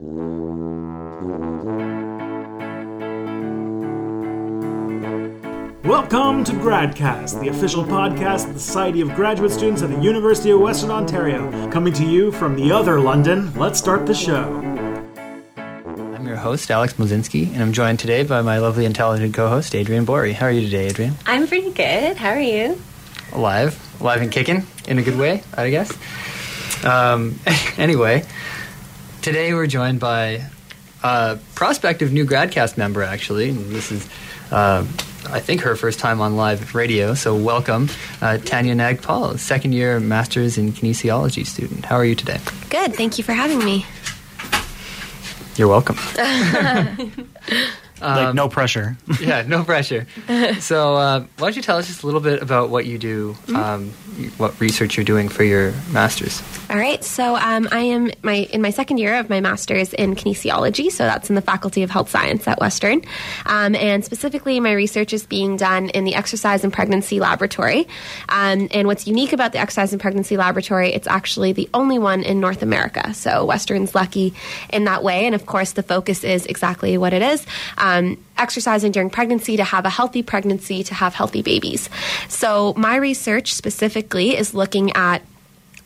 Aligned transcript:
Welcome 0.00 0.16
to 6.44 6.52
GradCast, 6.52 7.42
the 7.42 7.48
official 7.48 7.84
podcast 7.84 8.48
of 8.48 8.54
the 8.54 8.60
Society 8.60 9.02
of 9.02 9.14
Graduate 9.14 9.52
Students 9.52 9.82
at 9.82 9.90
the 9.90 10.00
University 10.00 10.52
of 10.52 10.60
Western 10.60 10.90
Ontario. 10.90 11.70
Coming 11.70 11.92
to 11.92 12.06
you 12.06 12.32
from 12.32 12.56
the 12.56 12.72
other 12.72 12.98
London, 12.98 13.52
let's 13.58 13.78
start 13.78 14.06
the 14.06 14.14
show. 14.14 14.54
I'm 15.58 16.26
your 16.26 16.36
host, 16.36 16.70
Alex 16.70 16.94
Mozinski, 16.94 17.52
and 17.52 17.62
I'm 17.62 17.74
joined 17.74 17.98
today 17.98 18.22
by 18.22 18.40
my 18.40 18.56
lovely 18.56 18.86
and 18.86 18.94
talented 18.94 19.34
co 19.34 19.50
host, 19.50 19.74
Adrian 19.74 20.06
Bory. 20.06 20.32
How 20.32 20.46
are 20.46 20.50
you 20.50 20.62
today, 20.62 20.86
Adrian? 20.86 21.14
I'm 21.26 21.46
pretty 21.46 21.72
good. 21.72 22.16
How 22.16 22.30
are 22.30 22.40
you? 22.40 22.80
Alive. 23.32 23.78
Alive 24.00 24.22
and 24.22 24.32
kicking, 24.32 24.64
in 24.88 24.98
a 24.98 25.02
good 25.02 25.18
way, 25.18 25.42
I 25.54 25.68
guess. 25.68 25.92
Um, 26.86 27.38
anyway, 27.76 28.24
today 29.22 29.52
we're 29.54 29.66
joined 29.66 30.00
by 30.00 30.44
a 31.02 31.38
prospective 31.54 32.12
new 32.12 32.24
GradCast 32.24 32.76
member, 32.76 33.02
actually. 33.02 33.50
And 33.50 33.70
this 33.70 33.92
is. 33.92 34.08
Uh, 34.50 34.84
I 35.28 35.38
think 35.38 35.60
her 35.60 35.76
first 35.76 35.98
time 35.98 36.20
on 36.22 36.34
live 36.36 36.74
radio, 36.74 37.12
so 37.12 37.36
welcome, 37.36 37.90
uh, 38.22 38.38
Tanya 38.38 38.74
Nagpal, 38.74 39.38
second 39.38 39.72
year 39.72 40.00
master's 40.00 40.56
in 40.56 40.72
kinesiology 40.72 41.46
student. 41.46 41.84
How 41.84 41.96
are 41.96 42.06
you 42.06 42.14
today? 42.14 42.38
Good. 42.70 42.94
Thank 42.94 43.18
you 43.18 43.22
for 43.22 43.32
having 43.34 43.58
me. 43.62 43.84
You're 45.56 45.68
welcome. 45.68 45.96
like, 48.00 48.34
no 48.34 48.48
pressure. 48.48 48.96
yeah, 49.20 49.42
no 49.46 49.62
pressure. 49.62 50.06
So, 50.60 50.94
uh, 50.96 51.20
why 51.20 51.48
don't 51.48 51.56
you 51.56 51.62
tell 51.62 51.76
us 51.76 51.86
just 51.86 52.02
a 52.02 52.06
little 52.06 52.22
bit 52.22 52.42
about 52.42 52.70
what 52.70 52.86
you 52.86 52.98
do, 52.98 53.36
um, 53.54 53.92
what 54.36 54.58
research 54.60 54.96
you're 54.96 55.04
doing 55.04 55.28
for 55.28 55.44
your 55.44 55.72
master's? 55.92 56.42
All 56.68 56.76
right. 56.76 57.02
So 57.02 57.36
um, 57.36 57.68
I 57.72 57.80
am 57.80 58.10
my 58.22 58.48
in 58.52 58.62
my 58.62 58.70
second 58.70 58.98
year 58.98 59.18
of 59.18 59.28
my 59.28 59.40
master's 59.40 59.92
in 59.94 60.14
kinesiology. 60.14 60.90
So 60.90 61.04
that's 61.04 61.28
in 61.28 61.34
the 61.34 61.42
Faculty 61.42 61.82
of 61.82 61.90
Health 61.90 62.10
Science 62.10 62.46
at 62.46 62.60
Western, 62.60 63.02
um, 63.46 63.74
and 63.74 64.04
specifically 64.04 64.60
my 64.60 64.72
research 64.72 65.12
is 65.12 65.26
being 65.26 65.56
done 65.56 65.88
in 65.90 66.04
the 66.04 66.14
Exercise 66.14 66.64
and 66.64 66.72
Pregnancy 66.72 67.20
Laboratory. 67.20 67.88
Um, 68.28 68.68
and 68.72 68.86
what's 68.86 69.06
unique 69.06 69.32
about 69.32 69.52
the 69.52 69.58
Exercise 69.58 69.92
and 69.92 70.00
Pregnancy 70.00 70.36
Laboratory, 70.36 70.92
it's 70.92 71.06
actually 71.06 71.52
the 71.52 71.68
only 71.74 71.98
one 71.98 72.22
in 72.22 72.40
North 72.40 72.62
America. 72.62 73.14
So 73.14 73.44
Western's 73.44 73.94
lucky 73.94 74.34
in 74.72 74.84
that 74.84 75.02
way. 75.02 75.26
And 75.26 75.34
of 75.34 75.46
course, 75.46 75.72
the 75.72 75.82
focus 75.82 76.24
is 76.24 76.46
exactly 76.46 76.98
what 76.98 77.12
it 77.12 77.22
is. 77.22 77.46
Exercising 78.40 78.90
during 78.90 79.10
pregnancy 79.10 79.56
to 79.58 79.64
have 79.64 79.84
a 79.84 79.90
healthy 79.90 80.22
pregnancy 80.22 80.82
to 80.84 80.94
have 80.94 81.14
healthy 81.14 81.42
babies. 81.42 81.90
So, 82.28 82.74
my 82.76 82.96
research 82.96 83.52
specifically 83.52 84.36
is 84.36 84.54
looking 84.54 84.92
at 84.96 85.22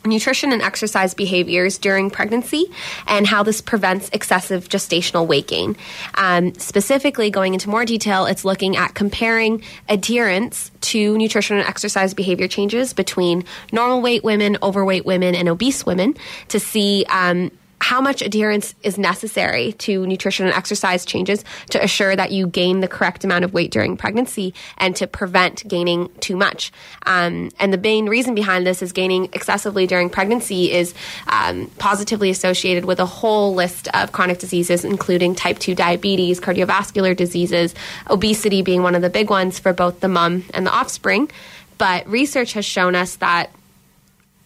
nutrition 0.05 0.51
and 0.51 0.61
exercise 0.61 1.13
behaviors 1.13 1.77
during 1.77 2.09
pregnancy 2.09 2.65
and 3.07 3.27
how 3.27 3.43
this 3.43 3.61
prevents 3.61 4.09
excessive 4.13 4.69
gestational 4.69 5.27
weight 5.27 5.47
gain. 5.47 5.75
Um, 6.15 6.53
specifically, 6.55 7.29
going 7.29 7.53
into 7.53 7.69
more 7.69 7.85
detail, 7.85 8.25
it's 8.25 8.45
looking 8.45 8.77
at 8.77 8.93
comparing 8.93 9.63
adherence 9.89 10.71
to 10.81 11.17
nutrition 11.17 11.57
and 11.57 11.67
exercise 11.67 12.13
behavior 12.13 12.47
changes 12.47 12.93
between 12.93 13.43
normal 13.71 14.01
weight 14.01 14.23
women, 14.23 14.57
overweight 14.61 15.05
women, 15.05 15.35
and 15.35 15.49
obese 15.49 15.85
women 15.85 16.15
to 16.49 16.59
see. 16.59 17.05
Um, 17.09 17.51
how 17.85 18.01
much 18.01 18.23
adherence 18.23 18.73
is 18.81 18.97
necessary 18.97 19.73
to 19.73 20.07
nutrition 20.07 20.47
and 20.47 20.55
exercise 20.55 21.05
changes 21.05 21.45
to 21.69 21.83
assure 21.83 22.15
that 22.15 22.31
you 22.31 22.47
gain 22.47 22.79
the 22.79 22.87
correct 22.87 23.23
amount 23.23 23.45
of 23.45 23.53
weight 23.53 23.69
during 23.69 23.95
pregnancy 23.95 24.55
and 24.79 24.95
to 24.95 25.05
prevent 25.05 25.67
gaining 25.67 26.09
too 26.19 26.35
much. 26.35 26.71
Um, 27.05 27.51
and 27.59 27.71
the 27.71 27.77
main 27.77 28.09
reason 28.09 28.33
behind 28.33 28.65
this 28.65 28.81
is 28.81 28.91
gaining 28.91 29.25
excessively 29.33 29.85
during 29.85 30.09
pregnancy 30.09 30.71
is 30.71 30.95
um, 31.27 31.69
positively 31.77 32.31
associated 32.31 32.85
with 32.85 32.99
a 32.99 33.05
whole 33.05 33.53
list 33.53 33.87
of 33.89 34.11
chronic 34.11 34.39
diseases, 34.39 34.83
including 34.83 35.35
type 35.35 35.59
2 35.59 35.75
diabetes, 35.75 36.41
cardiovascular 36.41 37.15
diseases, 37.15 37.75
obesity 38.09 38.63
being 38.63 38.81
one 38.81 38.95
of 38.95 39.03
the 39.03 39.11
big 39.11 39.29
ones 39.29 39.59
for 39.59 39.73
both 39.73 39.99
the 39.99 40.07
mom 40.07 40.43
and 40.55 40.65
the 40.65 40.71
offspring. 40.71 41.29
But 41.77 42.07
research 42.07 42.53
has 42.53 42.65
shown 42.65 42.95
us 42.95 43.17
that 43.17 43.51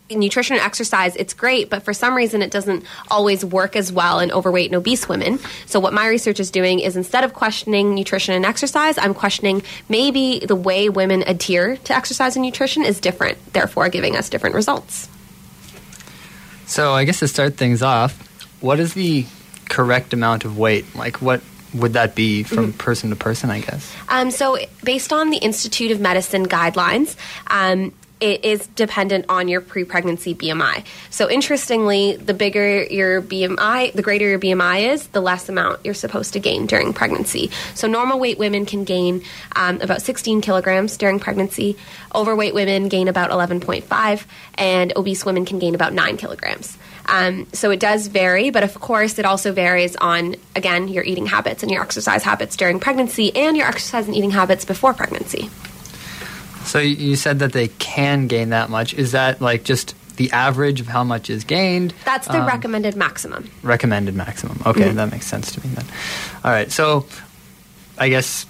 nutrition 0.10 0.56
and 0.56 0.66
exercise, 0.66 1.16
it's 1.16 1.34
great, 1.34 1.70
but 1.70 1.84
for 1.84 1.94
some 1.94 2.16
reason 2.16 2.42
it 2.42 2.52
doesn't 2.52 2.84
always 3.10 3.46
work 3.46 3.76
as 3.76 3.92
well 3.92 4.20
in 4.20 4.32
overweight 4.32 4.68
and 4.68 4.76
obese 4.76 5.08
women. 5.08 5.40
So, 5.66 5.80
what 5.80 5.94
my 5.94 6.08
research 6.08 6.40
is 6.40 6.52
doing 6.52 6.80
is 6.80 6.96
instead 6.96 7.24
of 7.24 7.34
questioning 7.34 7.94
nutrition 7.94 8.36
and 8.36 8.46
exercise, 8.46 8.98
I'm 8.98 9.14
questioning 9.14 9.64
maybe 9.88 10.40
the 10.40 10.56
way 10.56 10.90
women 10.90 11.24
adhere 11.28 11.78
to 11.78 11.96
exercise 11.96 12.36
and 12.36 12.46
nutrition 12.46 12.84
is 12.84 13.00
different, 13.00 13.38
therefore 13.54 13.90
giving 13.90 14.16
us 14.16 14.30
different 14.30 14.56
results. 14.56 15.08
So, 16.66 16.94
I 16.94 17.04
guess 17.04 17.20
to 17.20 17.28
start 17.28 17.56
things 17.56 17.82
off, 17.82 18.14
what 18.62 18.80
is 18.80 18.94
the 18.94 19.26
correct 19.70 20.14
amount 20.14 20.46
of 20.46 20.58
weight? 20.58 20.86
Like, 20.96 21.22
what 21.22 21.42
would 21.74 21.94
that 21.94 22.16
be 22.16 22.44
from 22.44 22.70
mm-hmm. 22.70 22.78
person 22.78 23.10
to 23.12 23.16
person, 23.16 23.50
I 23.50 23.62
guess? 23.62 23.96
Um, 24.10 24.32
so, 24.32 24.58
based 24.84 25.14
on 25.14 25.30
the 25.30 25.38
Institute 25.38 25.92
of 25.92 26.00
Medicine 26.00 26.48
guidelines, 26.48 27.16
um, 27.48 27.94
it 28.20 28.44
is 28.44 28.68
dependent 28.68 29.26
on 29.30 29.48
your 29.48 29.62
pre-pregnancy 29.62 30.36
BMI. 30.36 30.86
So 31.10 31.30
interestingly, 31.30 32.16
the 32.16 32.34
bigger 32.34 32.84
your 32.84 33.22
BMI, 33.22 33.94
the 33.94 34.02
greater 34.02 34.28
your 34.28 34.40
BMI 34.40 34.92
is, 34.92 35.08
the 35.08 35.22
less 35.22 35.48
amount 35.48 35.86
you're 35.86 35.94
supposed 35.94 36.34
to 36.34 36.40
gain 36.40 36.66
during 36.66 36.94
pregnancy. 36.94 37.50
So 37.76 37.88
normal 37.88 38.20
weight 38.20 38.38
women 38.38 38.66
can 38.66 38.84
gain 38.84 39.24
um, 39.56 39.82
about 39.82 40.02
16 40.02 40.42
kilograms 40.42 40.98
during 40.98 41.20
pregnancy. 41.20 41.78
Overweight 42.14 42.54
women 42.54 42.90
gain 42.90 43.08
about 43.08 43.32
11.5, 43.32 44.26
and 44.56 44.94
obese 44.96 45.26
women 45.26 45.46
can 45.46 45.60
gain 45.60 45.76
about 45.76 45.94
9 45.94 46.18
kilograms. 46.18 46.78
Um, 47.06 47.48
so 47.54 47.72
it 47.72 47.80
does 47.80 48.08
vary, 48.08 48.52
but 48.52 48.64
of 48.64 48.80
course, 48.80 49.18
it 49.18 49.26
also 49.26 49.52
varies 49.52 49.96
on, 49.96 50.36
again, 50.56 50.88
your 50.88 51.04
eating 51.04 51.26
habits 51.26 51.64
and 51.64 51.72
your 51.72 51.82
exercise 51.82 52.24
habits 52.24 52.56
during 52.56 52.80
pregnancy 52.80 53.36
and 53.36 53.58
your 53.58 53.68
exercise 53.68 54.08
and 54.08 54.16
eating 54.16 54.32
habits 54.32 54.64
before 54.64 54.94
pregnancy. 54.94 55.50
So 56.64 56.80
you 56.80 57.16
said 57.16 57.40
that 57.40 57.54
they 57.54 57.68
can 57.68 58.28
gain 58.28 58.50
that 58.50 58.70
much. 58.70 58.94
Is 58.94 59.14
that 59.14 59.42
like 59.42 59.64
just 59.64 59.96
the 60.18 60.32
average 60.32 60.82
of 60.82 60.88
how 60.88 61.04
much 61.04 61.30
is 61.30 61.44
gained? 61.44 61.94
That's 62.06 62.28
the 62.28 62.42
um, 62.42 62.48
recommended 62.48 62.96
maximum. 62.96 63.50
Recommended 63.64 64.16
maximum. 64.16 64.62
Okay, 64.66 64.82
mm-hmm. 64.82 64.98
that 64.98 65.12
makes 65.12 65.26
sense 65.26 65.54
to 65.54 65.66
me 65.66 65.74
then. 65.74 65.86
All 66.44 66.52
right, 66.52 66.72
so 66.72 67.06
I 67.98 68.10
guess 68.10 68.46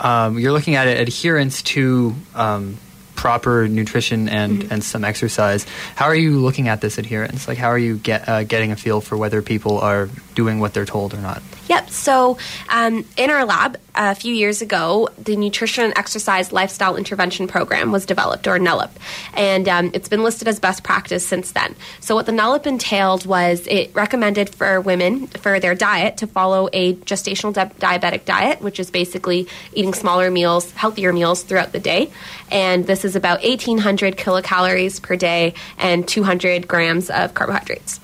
um, 0.00 0.38
you're 0.38 0.52
looking 0.52 0.76
at 0.76 0.86
adherence 0.86 1.62
to 1.62 2.14
um, 2.34 2.78
proper 3.14 3.66
nutrition 3.68 4.28
and, 4.28 4.62
mm-hmm. 4.62 4.72
and 4.72 4.84
some 4.84 5.04
exercise. 5.04 5.66
How 5.94 6.06
are 6.06 6.14
you 6.14 6.38
looking 6.38 6.68
at 6.68 6.80
this 6.80 6.98
adherence? 6.98 7.48
Like, 7.48 7.58
how 7.58 7.68
are 7.68 7.78
you 7.78 7.96
get, 7.96 8.28
uh, 8.28 8.44
getting 8.44 8.70
a 8.70 8.76
feel 8.76 9.00
for 9.00 9.16
whether 9.16 9.42
people 9.42 9.78
are 9.78 10.08
doing 10.34 10.60
what 10.60 10.74
they're 10.74 10.84
told 10.84 11.14
or 11.14 11.18
not? 11.18 11.42
Yep. 11.68 11.90
So, 11.90 12.38
um, 12.68 13.04
in 13.16 13.30
our 13.30 13.44
lab 13.44 13.78
a 13.94 14.14
few 14.14 14.34
years 14.34 14.62
ago, 14.62 15.08
the 15.18 15.36
Nutrition 15.36 15.84
and 15.84 15.96
Exercise 15.96 16.52
Lifestyle 16.52 16.96
Intervention 16.96 17.46
Program 17.46 17.92
was 17.92 18.06
developed, 18.06 18.46
or 18.46 18.58
NELIP, 18.58 18.90
and 19.34 19.68
um, 19.68 19.90
it's 19.94 20.08
been 20.08 20.22
listed 20.22 20.48
as 20.48 20.58
best 20.58 20.82
practice 20.82 21.26
since 21.26 21.52
then. 21.52 21.74
So, 22.00 22.14
what 22.14 22.26
the 22.26 22.32
NELIP 22.32 22.66
entailed 22.66 23.26
was 23.26 23.66
it 23.66 23.94
recommended 23.94 24.54
for 24.54 24.80
women 24.80 25.26
for 25.28 25.60
their 25.60 25.74
diet 25.74 26.16
to 26.18 26.26
follow 26.26 26.68
a 26.72 26.94
gestational 26.94 27.52
di- 27.52 27.70
diabetic 27.78 28.24
diet, 28.24 28.60
which 28.60 28.80
is 28.80 28.90
basically 28.90 29.46
eating 29.72 29.94
smaller 29.94 30.30
meals, 30.30 30.70
healthier 30.72 31.12
meals 31.12 31.42
throughout 31.42 31.72
the 31.72 31.80
day, 31.80 32.10
and 32.50 32.86
this 32.86 33.04
is 33.04 33.16
about 33.16 33.42
1,800 33.42 34.16
kilocalories 34.16 35.00
per 35.00 35.16
day 35.16 35.54
and 35.78 36.06
200 36.06 36.66
grams 36.66 37.10
of 37.10 37.34
carbohydrates. 37.34 38.00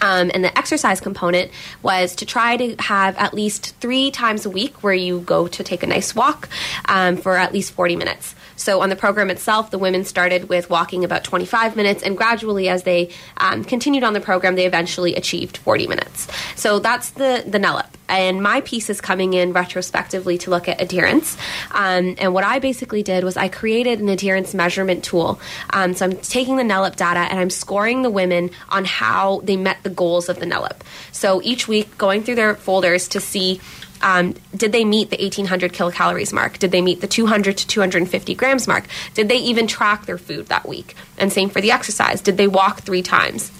Um, 0.00 0.30
and 0.34 0.44
the 0.44 0.56
exercise 0.56 1.00
component 1.00 1.50
was 1.82 2.14
to 2.16 2.26
try 2.26 2.56
to 2.56 2.76
have 2.78 3.16
at 3.16 3.34
least 3.34 3.74
three 3.80 4.10
times 4.10 4.46
a 4.46 4.50
week 4.50 4.82
where 4.82 4.94
you 4.94 5.20
go 5.20 5.48
to 5.48 5.64
take 5.64 5.82
a 5.82 5.86
nice 5.86 6.14
walk 6.14 6.48
um, 6.86 7.16
for 7.16 7.36
at 7.36 7.52
least 7.52 7.72
40 7.72 7.96
minutes. 7.96 8.34
So 8.56 8.80
on 8.80 8.88
the 8.88 8.96
program 8.96 9.30
itself, 9.30 9.70
the 9.70 9.78
women 9.78 10.04
started 10.04 10.48
with 10.48 10.70
walking 10.70 11.04
about 11.04 11.24
25 11.24 11.76
minutes, 11.76 12.02
and 12.02 12.16
gradually, 12.16 12.68
as 12.68 12.84
they 12.84 13.10
um, 13.38 13.64
continued 13.64 14.04
on 14.04 14.12
the 14.12 14.20
program, 14.20 14.54
they 14.54 14.66
eventually 14.66 15.14
achieved 15.16 15.56
40 15.56 15.86
minutes. 15.86 16.28
So 16.56 16.78
that's 16.78 17.10
the 17.10 17.44
the 17.46 17.58
NELIP. 17.58 17.86
And 18.08 18.42
my 18.42 18.60
piece 18.60 18.90
is 18.90 19.00
coming 19.00 19.34
in 19.34 19.52
retrospectively 19.52 20.38
to 20.38 20.50
look 20.50 20.68
at 20.68 20.80
adherence. 20.80 21.36
Um, 21.70 22.16
and 22.18 22.34
what 22.34 22.44
I 22.44 22.58
basically 22.58 23.02
did 23.02 23.24
was 23.24 23.36
I 23.36 23.48
created 23.48 24.00
an 24.00 24.08
adherence 24.08 24.54
measurement 24.54 25.04
tool. 25.04 25.40
Um, 25.70 25.94
so 25.94 26.06
I'm 26.06 26.16
taking 26.16 26.56
the 26.56 26.64
NELIP 26.64 26.96
data 26.96 27.20
and 27.20 27.38
I'm 27.38 27.50
scoring 27.50 28.02
the 28.02 28.10
women 28.10 28.50
on 28.68 28.84
how 28.84 29.40
they 29.44 29.56
met 29.56 29.82
the 29.82 29.90
goals 29.90 30.28
of 30.28 30.38
the 30.38 30.46
NELIP. 30.46 30.82
So 31.12 31.40
each 31.42 31.66
week, 31.66 31.96
going 31.96 32.22
through 32.22 32.36
their 32.36 32.54
folders 32.54 33.08
to 33.08 33.20
see 33.20 33.60
um, 34.02 34.34
did 34.54 34.72
they 34.72 34.84
meet 34.84 35.10
the 35.10 35.16
1800 35.16 35.72
kilocalories 35.72 36.32
mark? 36.32 36.58
Did 36.58 36.72
they 36.72 36.82
meet 36.82 37.00
the 37.00 37.06
200 37.06 37.56
to 37.56 37.66
250 37.66 38.34
grams 38.34 38.68
mark? 38.68 38.84
Did 39.14 39.30
they 39.30 39.38
even 39.38 39.66
track 39.66 40.04
their 40.04 40.18
food 40.18 40.46
that 40.46 40.68
week? 40.68 40.94
And 41.16 41.32
same 41.32 41.48
for 41.48 41.62
the 41.62 41.70
exercise. 41.70 42.20
Did 42.20 42.36
they 42.36 42.46
walk 42.46 42.82
three 42.82 43.02
times? 43.02 43.50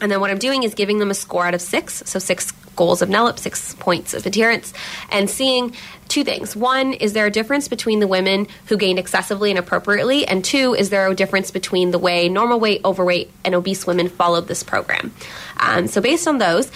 And 0.00 0.10
then 0.10 0.20
what 0.20 0.30
I'm 0.30 0.38
doing 0.38 0.62
is 0.62 0.74
giving 0.74 0.98
them 0.98 1.10
a 1.10 1.14
score 1.14 1.46
out 1.46 1.54
of 1.54 1.60
six, 1.60 2.02
so 2.06 2.18
six 2.18 2.52
goals 2.76 3.02
of 3.02 3.08
NELIP, 3.08 3.38
six 3.38 3.74
points 3.74 4.14
of 4.14 4.26
adherence, 4.26 4.72
and 5.10 5.30
seeing 5.30 5.74
two 6.08 6.24
things. 6.24 6.56
One, 6.56 6.92
is 6.92 7.12
there 7.12 7.26
a 7.26 7.30
difference 7.30 7.68
between 7.68 8.00
the 8.00 8.06
women 8.06 8.46
who 8.66 8.76
gained 8.76 8.98
excessively 8.98 9.50
and 9.50 9.58
appropriately? 9.58 10.26
And 10.26 10.44
two, 10.44 10.74
is 10.74 10.90
there 10.90 11.06
a 11.06 11.14
difference 11.14 11.50
between 11.50 11.90
the 11.92 11.98
way 11.98 12.28
normal 12.28 12.60
weight, 12.60 12.80
overweight, 12.84 13.30
and 13.44 13.54
obese 13.54 13.86
women 13.86 14.08
followed 14.08 14.48
this 14.48 14.62
program? 14.62 15.14
Um, 15.58 15.86
so 15.86 16.00
based 16.00 16.26
on 16.26 16.38
those, 16.38 16.70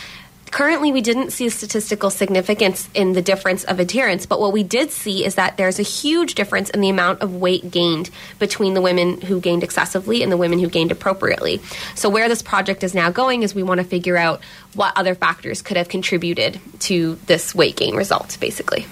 currently 0.50 0.92
we 0.92 1.00
didn't 1.00 1.30
see 1.30 1.46
a 1.46 1.50
statistical 1.50 2.10
significance 2.10 2.88
in 2.94 3.12
the 3.12 3.22
difference 3.22 3.64
of 3.64 3.80
adherence, 3.80 4.26
but 4.26 4.40
what 4.40 4.52
we 4.52 4.62
did 4.62 4.90
see 4.90 5.24
is 5.24 5.36
that 5.36 5.56
there's 5.56 5.78
a 5.78 5.82
huge 5.82 6.34
difference 6.34 6.70
in 6.70 6.80
the 6.80 6.88
amount 6.88 7.22
of 7.22 7.34
weight 7.34 7.70
gained 7.70 8.10
between 8.38 8.74
the 8.74 8.80
women 8.80 9.20
who 9.20 9.40
gained 9.40 9.62
excessively 9.62 10.22
and 10.22 10.30
the 10.30 10.36
women 10.36 10.58
who 10.58 10.68
gained 10.68 10.92
appropriately. 10.92 11.60
So, 11.94 12.08
where 12.08 12.28
this 12.28 12.42
project 12.42 12.82
is 12.84 12.94
now 12.94 13.10
going 13.10 13.42
is 13.42 13.54
we 13.54 13.62
want 13.62 13.78
to 13.78 13.84
figure 13.84 14.16
out 14.16 14.40
what 14.74 14.96
other 14.96 15.14
factors 15.14 15.62
could 15.62 15.76
have 15.76 15.88
contributed 15.88 16.60
to 16.80 17.16
this 17.26 17.54
weight 17.54 17.76
gain 17.76 17.94
result, 17.94 18.36
basically. 18.40 18.86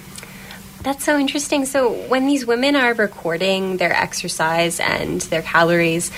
That's 0.81 1.03
so 1.03 1.17
interesting. 1.17 1.65
So, 1.65 1.91
when 2.07 2.27
these 2.27 2.45
women 2.45 2.75
are 2.75 2.93
recording 2.93 3.77
their 3.77 3.91
exercise 3.91 4.79
and 4.79 5.19
their 5.21 5.41
calories, 5.41 6.11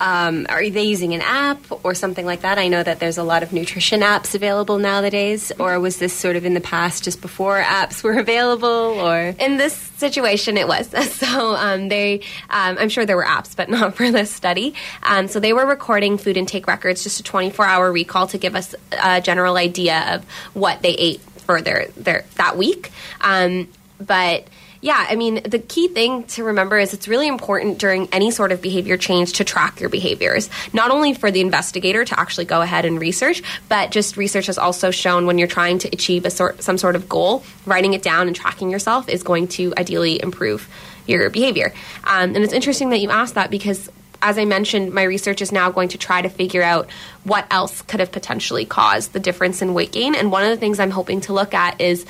um, 0.00 0.46
are 0.48 0.68
they 0.68 0.84
using 0.84 1.14
an 1.14 1.20
app 1.20 1.58
or 1.84 1.94
something 1.94 2.26
like 2.26 2.42
that? 2.42 2.58
I 2.58 2.68
know 2.68 2.82
that 2.82 3.00
there's 3.00 3.18
a 3.18 3.22
lot 3.22 3.42
of 3.42 3.52
nutrition 3.52 4.00
apps 4.00 4.34
available 4.34 4.78
nowadays, 4.78 5.52
or 5.58 5.78
was 5.80 5.98
this 5.98 6.12
sort 6.12 6.36
of 6.36 6.44
in 6.44 6.54
the 6.54 6.60
past 6.60 7.04
just 7.04 7.20
before 7.20 7.60
apps 7.60 8.02
were 8.04 8.18
available? 8.18 8.68
Or 8.68 9.34
in 9.38 9.56
this 9.56 9.74
situation, 9.74 10.56
it 10.56 10.68
was. 10.68 10.92
So 11.24 11.54
um, 11.54 11.88
they, 11.88 12.20
um, 12.50 12.76
I'm 12.78 12.88
sure 12.88 13.06
there 13.06 13.16
were 13.16 13.24
apps, 13.24 13.56
but 13.56 13.70
not 13.70 13.94
for 13.94 14.10
this 14.10 14.30
study. 14.30 14.74
Um, 15.04 15.28
so 15.28 15.40
they 15.40 15.52
were 15.52 15.64
recording 15.64 16.18
food 16.18 16.36
intake 16.36 16.66
records, 16.66 17.02
just 17.02 17.20
a 17.20 17.22
24 17.22 17.64
hour 17.64 17.92
recall 17.92 18.26
to 18.28 18.38
give 18.38 18.54
us 18.54 18.74
a 18.92 19.20
general 19.20 19.56
idea 19.56 20.14
of 20.14 20.24
what 20.54 20.82
they 20.82 20.90
ate 20.90 21.20
for 21.20 21.62
their, 21.62 21.86
their 21.96 22.24
that 22.36 22.56
week. 22.56 22.90
Um, 23.20 23.68
but 23.98 24.48
yeah, 24.84 25.06
I 25.08 25.16
mean, 25.16 25.40
the 25.44 25.58
key 25.58 25.88
thing 25.88 26.24
to 26.24 26.44
remember 26.44 26.78
is 26.78 26.92
it's 26.92 27.08
really 27.08 27.26
important 27.26 27.78
during 27.78 28.06
any 28.12 28.30
sort 28.30 28.52
of 28.52 28.60
behavior 28.60 28.98
change 28.98 29.32
to 29.34 29.44
track 29.44 29.80
your 29.80 29.88
behaviors, 29.88 30.50
not 30.74 30.90
only 30.90 31.14
for 31.14 31.30
the 31.30 31.40
investigator 31.40 32.04
to 32.04 32.20
actually 32.20 32.44
go 32.44 32.60
ahead 32.60 32.84
and 32.84 33.00
research, 33.00 33.42
but 33.70 33.92
just 33.92 34.18
research 34.18 34.44
has 34.44 34.58
also 34.58 34.90
shown 34.90 35.24
when 35.24 35.38
you're 35.38 35.48
trying 35.48 35.78
to 35.78 35.88
achieve 35.88 36.26
a 36.26 36.30
sort, 36.30 36.62
some 36.62 36.76
sort 36.76 36.96
of 36.96 37.08
goal, 37.08 37.42
writing 37.64 37.94
it 37.94 38.02
down 38.02 38.26
and 38.26 38.36
tracking 38.36 38.68
yourself 38.68 39.08
is 39.08 39.22
going 39.22 39.48
to 39.48 39.72
ideally 39.78 40.22
improve 40.22 40.68
your 41.06 41.30
behavior. 41.30 41.72
Um, 42.04 42.34
and 42.34 42.44
it's 42.44 42.52
interesting 42.52 42.90
that 42.90 42.98
you 42.98 43.08
asked 43.08 43.36
that 43.36 43.50
because 43.50 43.88
as 44.20 44.36
I 44.36 44.44
mentioned, 44.44 44.92
my 44.92 45.04
research 45.04 45.40
is 45.40 45.50
now 45.50 45.70
going 45.70 45.88
to 45.90 45.98
try 45.98 46.20
to 46.20 46.28
figure 46.28 46.62
out 46.62 46.90
what 47.24 47.46
else 47.50 47.80
could 47.80 48.00
have 48.00 48.12
potentially 48.12 48.66
caused 48.66 49.14
the 49.14 49.20
difference 49.20 49.62
in 49.62 49.72
weight 49.72 49.92
gain. 49.92 50.14
And 50.14 50.30
one 50.30 50.44
of 50.44 50.50
the 50.50 50.58
things 50.58 50.78
I'm 50.78 50.90
hoping 50.90 51.22
to 51.22 51.32
look 51.32 51.54
at 51.54 51.80
is 51.80 52.04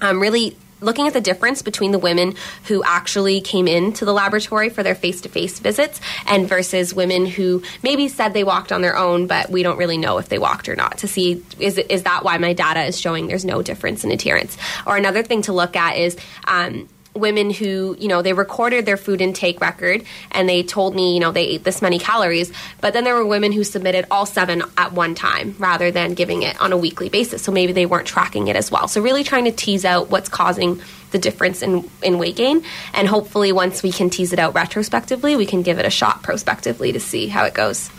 um, 0.00 0.20
really 0.20 0.56
looking 0.82 1.06
at 1.06 1.12
the 1.12 1.20
difference 1.20 1.62
between 1.62 1.92
the 1.92 1.98
women 1.98 2.34
who 2.64 2.82
actually 2.84 3.40
came 3.40 3.68
into 3.68 4.04
the 4.04 4.12
laboratory 4.12 4.68
for 4.68 4.82
their 4.82 4.94
face 4.94 5.20
to 5.22 5.28
face 5.28 5.58
visits 5.58 6.00
and 6.26 6.48
versus 6.48 6.92
women 6.92 7.26
who 7.26 7.62
maybe 7.82 8.08
said 8.08 8.34
they 8.34 8.44
walked 8.44 8.72
on 8.72 8.82
their 8.82 8.96
own, 8.96 9.26
but 9.26 9.50
we 9.50 9.62
don't 9.62 9.78
really 9.78 9.98
know 9.98 10.18
if 10.18 10.28
they 10.28 10.38
walked 10.38 10.68
or 10.68 10.76
not 10.76 10.98
to 10.98 11.08
see 11.08 11.44
is, 11.58 11.78
is 11.78 12.02
that 12.02 12.24
why 12.24 12.38
my 12.38 12.52
data 12.52 12.82
is 12.82 13.00
showing 13.00 13.26
there's 13.26 13.44
no 13.44 13.62
difference 13.62 14.04
in 14.04 14.10
adherence. 14.10 14.56
Or 14.86 14.96
another 14.96 15.22
thing 15.22 15.42
to 15.42 15.52
look 15.52 15.76
at 15.76 15.96
is 15.96 16.16
um, 16.46 16.88
women 17.14 17.50
who, 17.50 17.96
you 17.98 18.08
know, 18.08 18.22
they 18.22 18.32
recorded 18.32 18.86
their 18.86 18.96
food 18.96 19.20
intake 19.20 19.60
record 19.60 20.04
and 20.30 20.48
they 20.48 20.62
told 20.62 20.94
me, 20.94 21.14
you 21.14 21.20
know, 21.20 21.30
they 21.30 21.44
ate 21.44 21.64
this 21.64 21.82
many 21.82 21.98
calories, 21.98 22.52
but 22.80 22.92
then 22.92 23.04
there 23.04 23.14
were 23.14 23.26
women 23.26 23.52
who 23.52 23.64
submitted 23.64 24.06
all 24.10 24.24
seven 24.24 24.62
at 24.78 24.92
one 24.92 25.14
time 25.14 25.54
rather 25.58 25.90
than 25.90 26.14
giving 26.14 26.42
it 26.42 26.58
on 26.60 26.72
a 26.72 26.76
weekly 26.76 27.08
basis. 27.08 27.42
So 27.42 27.52
maybe 27.52 27.72
they 27.72 27.86
weren't 27.86 28.06
tracking 28.06 28.48
it 28.48 28.56
as 28.56 28.70
well. 28.70 28.88
So 28.88 29.00
really 29.02 29.24
trying 29.24 29.44
to 29.44 29.52
tease 29.52 29.84
out 29.84 30.10
what's 30.10 30.28
causing 30.28 30.80
the 31.10 31.18
difference 31.18 31.62
in, 31.62 31.88
in 32.02 32.18
weight 32.18 32.36
gain. 32.36 32.64
And 32.94 33.06
hopefully 33.06 33.52
once 33.52 33.82
we 33.82 33.92
can 33.92 34.08
tease 34.08 34.32
it 34.32 34.38
out 34.38 34.54
retrospectively, 34.54 35.36
we 35.36 35.46
can 35.46 35.62
give 35.62 35.78
it 35.78 35.84
a 35.84 35.90
shot 35.90 36.22
prospectively 36.22 36.92
to 36.92 37.00
see 37.00 37.28
how 37.28 37.44
it 37.44 37.54
goes. 37.54 37.90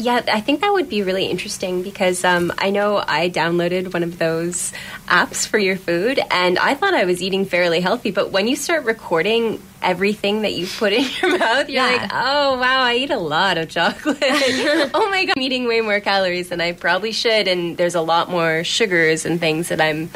Yeah, 0.00 0.22
I 0.32 0.40
think 0.40 0.60
that 0.60 0.72
would 0.72 0.88
be 0.88 1.02
really 1.02 1.26
interesting 1.26 1.82
because 1.82 2.24
um, 2.24 2.52
I 2.56 2.70
know 2.70 3.02
I 3.04 3.28
downloaded 3.28 3.92
one 3.92 4.04
of 4.04 4.16
those 4.16 4.72
apps 5.08 5.44
for 5.44 5.58
your 5.58 5.76
food 5.76 6.20
and 6.30 6.56
I 6.56 6.74
thought 6.74 6.94
I 6.94 7.04
was 7.04 7.20
eating 7.20 7.44
fairly 7.44 7.80
healthy. 7.80 8.12
But 8.12 8.30
when 8.30 8.46
you 8.46 8.54
start 8.54 8.84
recording 8.84 9.60
everything 9.82 10.42
that 10.42 10.54
you 10.54 10.68
put 10.68 10.92
in 10.92 11.04
your 11.22 11.36
mouth, 11.36 11.68
you're 11.68 11.84
yeah. 11.84 11.96
like, 11.96 12.10
oh, 12.14 12.58
wow, 12.60 12.82
I 12.82 12.94
eat 12.94 13.10
a 13.10 13.18
lot 13.18 13.58
of 13.58 13.68
chocolate. 13.70 14.18
oh 14.22 15.08
my 15.10 15.24
God, 15.24 15.34
I'm 15.36 15.42
eating 15.42 15.66
way 15.66 15.80
more 15.80 15.98
calories 15.98 16.50
than 16.50 16.60
I 16.60 16.72
probably 16.72 17.10
should. 17.10 17.48
And 17.48 17.76
there's 17.76 17.96
a 17.96 18.00
lot 18.00 18.30
more 18.30 18.62
sugars 18.62 19.26
and 19.26 19.40
things 19.40 19.68
that 19.68 19.80
I'm 19.80 20.10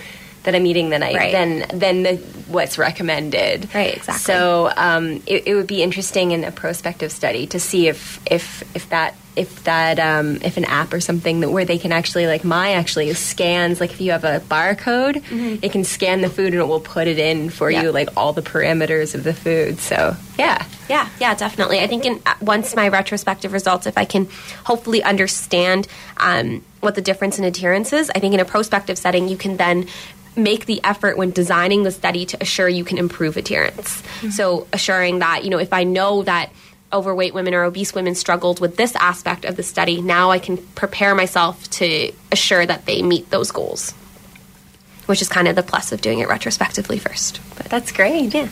that 0.45 0.55
I'm 0.55 0.67
eating 0.67 0.91
than 0.91 1.03
I 1.03 1.15
right. 1.15 1.33
than 1.33 1.79
than 1.79 2.03
the, 2.03 2.17
what's 2.49 2.79
recommended. 2.79 3.73
Right, 3.75 3.97
exactly. 3.97 4.23
So 4.23 4.73
um, 4.77 5.23
it, 5.27 5.47
it, 5.47 5.55
would 5.55 5.67
be 5.67 5.83
interesting 5.83 6.33
in 6.33 6.45
a 6.45 6.51
prospective 6.51 7.13
study 7.13 7.47
to 7.49 7.61
see 7.61 7.89
if 7.89 8.21
if 8.31 8.63
if 8.75 8.89
that 8.91 9.15
if 9.35 9.65
that 9.65 9.99
um, 9.99 10.37
if 10.43 10.57
an 10.57 10.65
app 10.65 10.93
or 10.93 11.01
something 11.01 11.41
that 11.41 11.51
where 11.51 11.65
they 11.65 11.79
can 11.79 11.93
actually 11.93 12.27
like 12.27 12.45
my 12.45 12.73
actually 12.75 13.13
scans 13.15 13.81
like 13.81 13.91
if 13.91 14.01
you 14.01 14.11
have 14.11 14.25
a 14.25 14.41
barcode 14.41 15.15
mm-hmm. 15.15 15.57
it 15.63 15.73
can 15.73 15.85
scan 15.85 16.21
the 16.21 16.29
food 16.29 16.49
and 16.49 16.57
it 16.57 16.67
will 16.67 16.81
put 16.81 17.07
it 17.07 17.19
in 17.19 17.49
for 17.49 17.71
yep. 17.71 17.83
you 17.83 17.93
like 17.93 18.11
all 18.17 18.33
the 18.33 18.43
parameters 18.43 19.15
of 19.15 19.25
the 19.25 19.33
food 19.33 19.79
so 19.79 20.15
yeah 20.39 20.67
yeah 20.91 21.09
yeah 21.19 21.35
definitely 21.35 21.81
i 21.81 21.87
think 21.87 22.05
in, 22.05 22.21
uh, 22.27 22.35
once 22.43 22.77
my 22.77 22.89
retrospective 22.89 23.55
results 23.55 23.87
if 23.87 23.97
i 23.97 24.05
can 24.05 24.29
hopefully 24.65 25.03
understand 25.03 25.89
um, 26.19 26.63
what 26.81 26.95
the 26.95 27.03
difference 27.03 27.39
in 27.39 27.45
adherence 27.45 27.93
is 27.93 28.11
i 28.15 28.19
think 28.19 28.35
in 28.35 28.41
a 28.41 28.45
prospective 28.45 28.99
setting 28.99 29.29
you 29.29 29.37
can 29.37 29.57
then 29.57 29.89
make 30.37 30.67
the 30.67 30.81
effort 30.85 31.17
when 31.17 31.31
designing 31.31 31.83
the 31.83 31.91
study 31.91 32.25
to 32.25 32.39
assure 32.41 32.69
you 32.69 32.85
can 32.85 32.99
improve 32.99 33.37
adherence 33.37 34.01
mm-hmm. 34.03 34.31
so 34.31 34.67
assuring 34.73 35.19
that 35.19 35.45
you 35.45 35.51
know 35.51 35.59
if 35.59 35.73
i 35.73 35.85
know 35.85 36.23
that 36.23 36.51
overweight 36.93 37.35
women 37.35 37.55
or 37.55 37.65
obese 37.65 37.95
women 37.95 38.15
struggled 38.15 38.61
with 38.61 38.77
this 38.77 38.95
aspect 38.97 39.45
of 39.45 39.57
the 39.57 39.63
study, 39.63 40.01
now 40.01 40.31
I 40.31 40.39
can 40.39 40.59
prepare 40.59 41.15
myself 41.15 41.69
to 41.71 42.13
assure 42.31 42.65
that 42.67 42.87
they 42.87 43.03
meet 43.03 43.31
those 43.31 43.51
goals, 43.51 43.93
which 45.07 45.23
is 45.23 45.29
kind 45.29 45.49
of 45.49 45.57
the 45.57 45.63
plus 45.63 45.93
of 45.93 46.01
doing 46.01 46.19
it 46.19 46.29
retrospectively 46.29 46.99
first. 46.99 47.41
But 47.57 47.67
that's 47.67 47.93
great. 47.93 48.35
Yeah. 48.35 48.49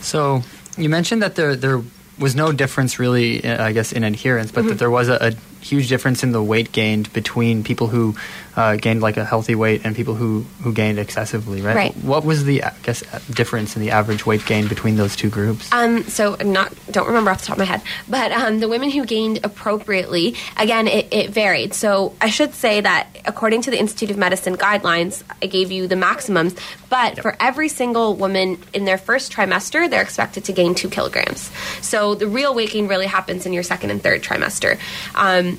So 0.00 0.42
you 0.76 0.88
mentioned 0.88 1.22
that 1.22 1.34
there 1.34 1.56
there 1.56 1.82
was 2.18 2.36
no 2.36 2.52
difference 2.52 3.00
really, 3.00 3.44
I 3.44 3.72
guess, 3.72 3.90
in 3.90 4.04
adherence, 4.04 4.52
but 4.52 4.60
mm-hmm. 4.60 4.68
that 4.70 4.78
there 4.78 4.90
was 4.90 5.08
a, 5.08 5.18
a 5.20 5.32
huge 5.64 5.88
difference 5.88 6.22
in 6.22 6.32
the 6.32 6.42
weight 6.42 6.72
gained 6.72 7.12
between 7.12 7.64
people 7.64 7.86
who 7.86 8.14
uh, 8.56 8.76
gained 8.76 9.00
like 9.00 9.16
a 9.16 9.24
healthy 9.24 9.54
weight 9.54 9.80
and 9.84 9.96
people 9.96 10.14
who, 10.14 10.44
who 10.62 10.72
gained 10.72 10.98
excessively, 10.98 11.62
right? 11.62 11.74
Right. 11.74 11.96
What 11.96 12.24
was 12.24 12.44
the 12.44 12.62
I 12.62 12.72
guess 12.82 13.02
difference 13.28 13.74
in 13.74 13.82
the 13.82 13.90
average 13.90 14.26
weight 14.26 14.44
gain 14.46 14.68
between 14.68 14.96
those 14.96 15.16
two 15.16 15.30
groups? 15.30 15.72
Um, 15.72 16.04
so 16.04 16.36
I'm 16.38 16.52
not 16.52 16.72
don't 16.90 17.06
remember 17.06 17.30
off 17.30 17.40
the 17.40 17.46
top 17.46 17.56
of 17.56 17.60
my 17.60 17.64
head, 17.64 17.82
but 18.08 18.30
um, 18.32 18.60
the 18.60 18.68
women 18.68 18.90
who 18.90 19.04
gained 19.04 19.40
appropriately, 19.42 20.36
again, 20.56 20.86
it, 20.86 21.12
it 21.12 21.30
varied. 21.30 21.74
So 21.74 22.14
I 22.20 22.30
should 22.30 22.54
say 22.54 22.80
that 22.80 23.08
according 23.24 23.62
to 23.62 23.70
the 23.70 23.78
Institute 23.78 24.10
of 24.10 24.18
Medicine 24.18 24.56
guidelines, 24.56 25.22
I 25.42 25.46
gave 25.46 25.72
you 25.72 25.86
the 25.88 25.96
maximums, 25.96 26.54
but 26.90 27.16
yep. 27.16 27.22
for 27.22 27.36
every 27.40 27.68
single 27.68 28.14
woman 28.14 28.58
in 28.72 28.84
their 28.84 28.98
first 28.98 29.32
trimester, 29.32 29.88
they're 29.88 30.02
expected 30.02 30.44
to 30.44 30.52
gain 30.52 30.74
two 30.74 30.88
kilograms. 30.88 31.50
So 31.80 32.14
the 32.14 32.26
real 32.26 32.54
weight 32.54 32.70
gain 32.70 32.86
really 32.86 33.06
happens 33.06 33.46
in 33.46 33.52
your 33.52 33.62
second 33.62 33.90
and 33.90 34.02
third 34.02 34.22
trimester. 34.22 34.78
Um, 35.14 35.53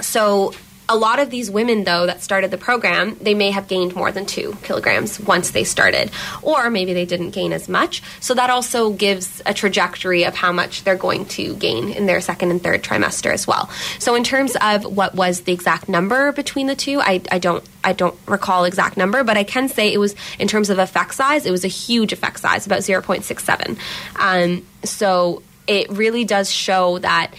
so 0.00 0.52
a 0.88 0.96
lot 0.96 1.18
of 1.18 1.30
these 1.30 1.50
women 1.50 1.84
though 1.84 2.06
that 2.06 2.22
started 2.22 2.50
the 2.50 2.58
program 2.58 3.16
they 3.20 3.34
may 3.34 3.50
have 3.50 3.68
gained 3.68 3.94
more 3.94 4.12
than 4.12 4.26
two 4.26 4.56
kilograms 4.62 5.18
once 5.20 5.50
they 5.52 5.64
started 5.64 6.10
or 6.42 6.70
maybe 6.70 6.92
they 6.92 7.06
didn't 7.06 7.30
gain 7.30 7.52
as 7.52 7.68
much 7.68 8.02
so 8.20 8.34
that 8.34 8.50
also 8.50 8.92
gives 8.92 9.40
a 9.46 9.54
trajectory 9.54 10.24
of 10.24 10.34
how 10.34 10.52
much 10.52 10.82
they're 10.84 10.96
going 10.96 11.24
to 11.24 11.54
gain 11.56 11.88
in 11.92 12.06
their 12.06 12.20
second 12.20 12.50
and 12.50 12.62
third 12.62 12.82
trimester 12.82 13.32
as 13.32 13.46
well 13.46 13.70
so 13.98 14.14
in 14.14 14.24
terms 14.24 14.56
of 14.60 14.84
what 14.84 15.14
was 15.14 15.42
the 15.42 15.52
exact 15.52 15.88
number 15.88 16.32
between 16.32 16.66
the 16.66 16.76
two 16.76 17.00
i, 17.00 17.20
I 17.30 17.38
don't 17.38 17.64
I 17.84 17.94
don't 17.94 18.16
recall 18.28 18.64
exact 18.64 18.96
number, 18.96 19.24
but 19.24 19.36
I 19.36 19.42
can 19.42 19.68
say 19.68 19.92
it 19.92 19.98
was 19.98 20.14
in 20.38 20.46
terms 20.46 20.70
of 20.70 20.78
effect 20.78 21.16
size, 21.16 21.46
it 21.46 21.50
was 21.50 21.64
a 21.64 21.68
huge 21.68 22.12
effect 22.12 22.38
size, 22.38 22.64
about 22.64 22.78
0.67. 22.82 23.76
Um, 24.14 24.64
so 24.84 25.42
it 25.66 25.90
really 25.90 26.24
does 26.24 26.48
show 26.48 26.98
that 27.00 27.32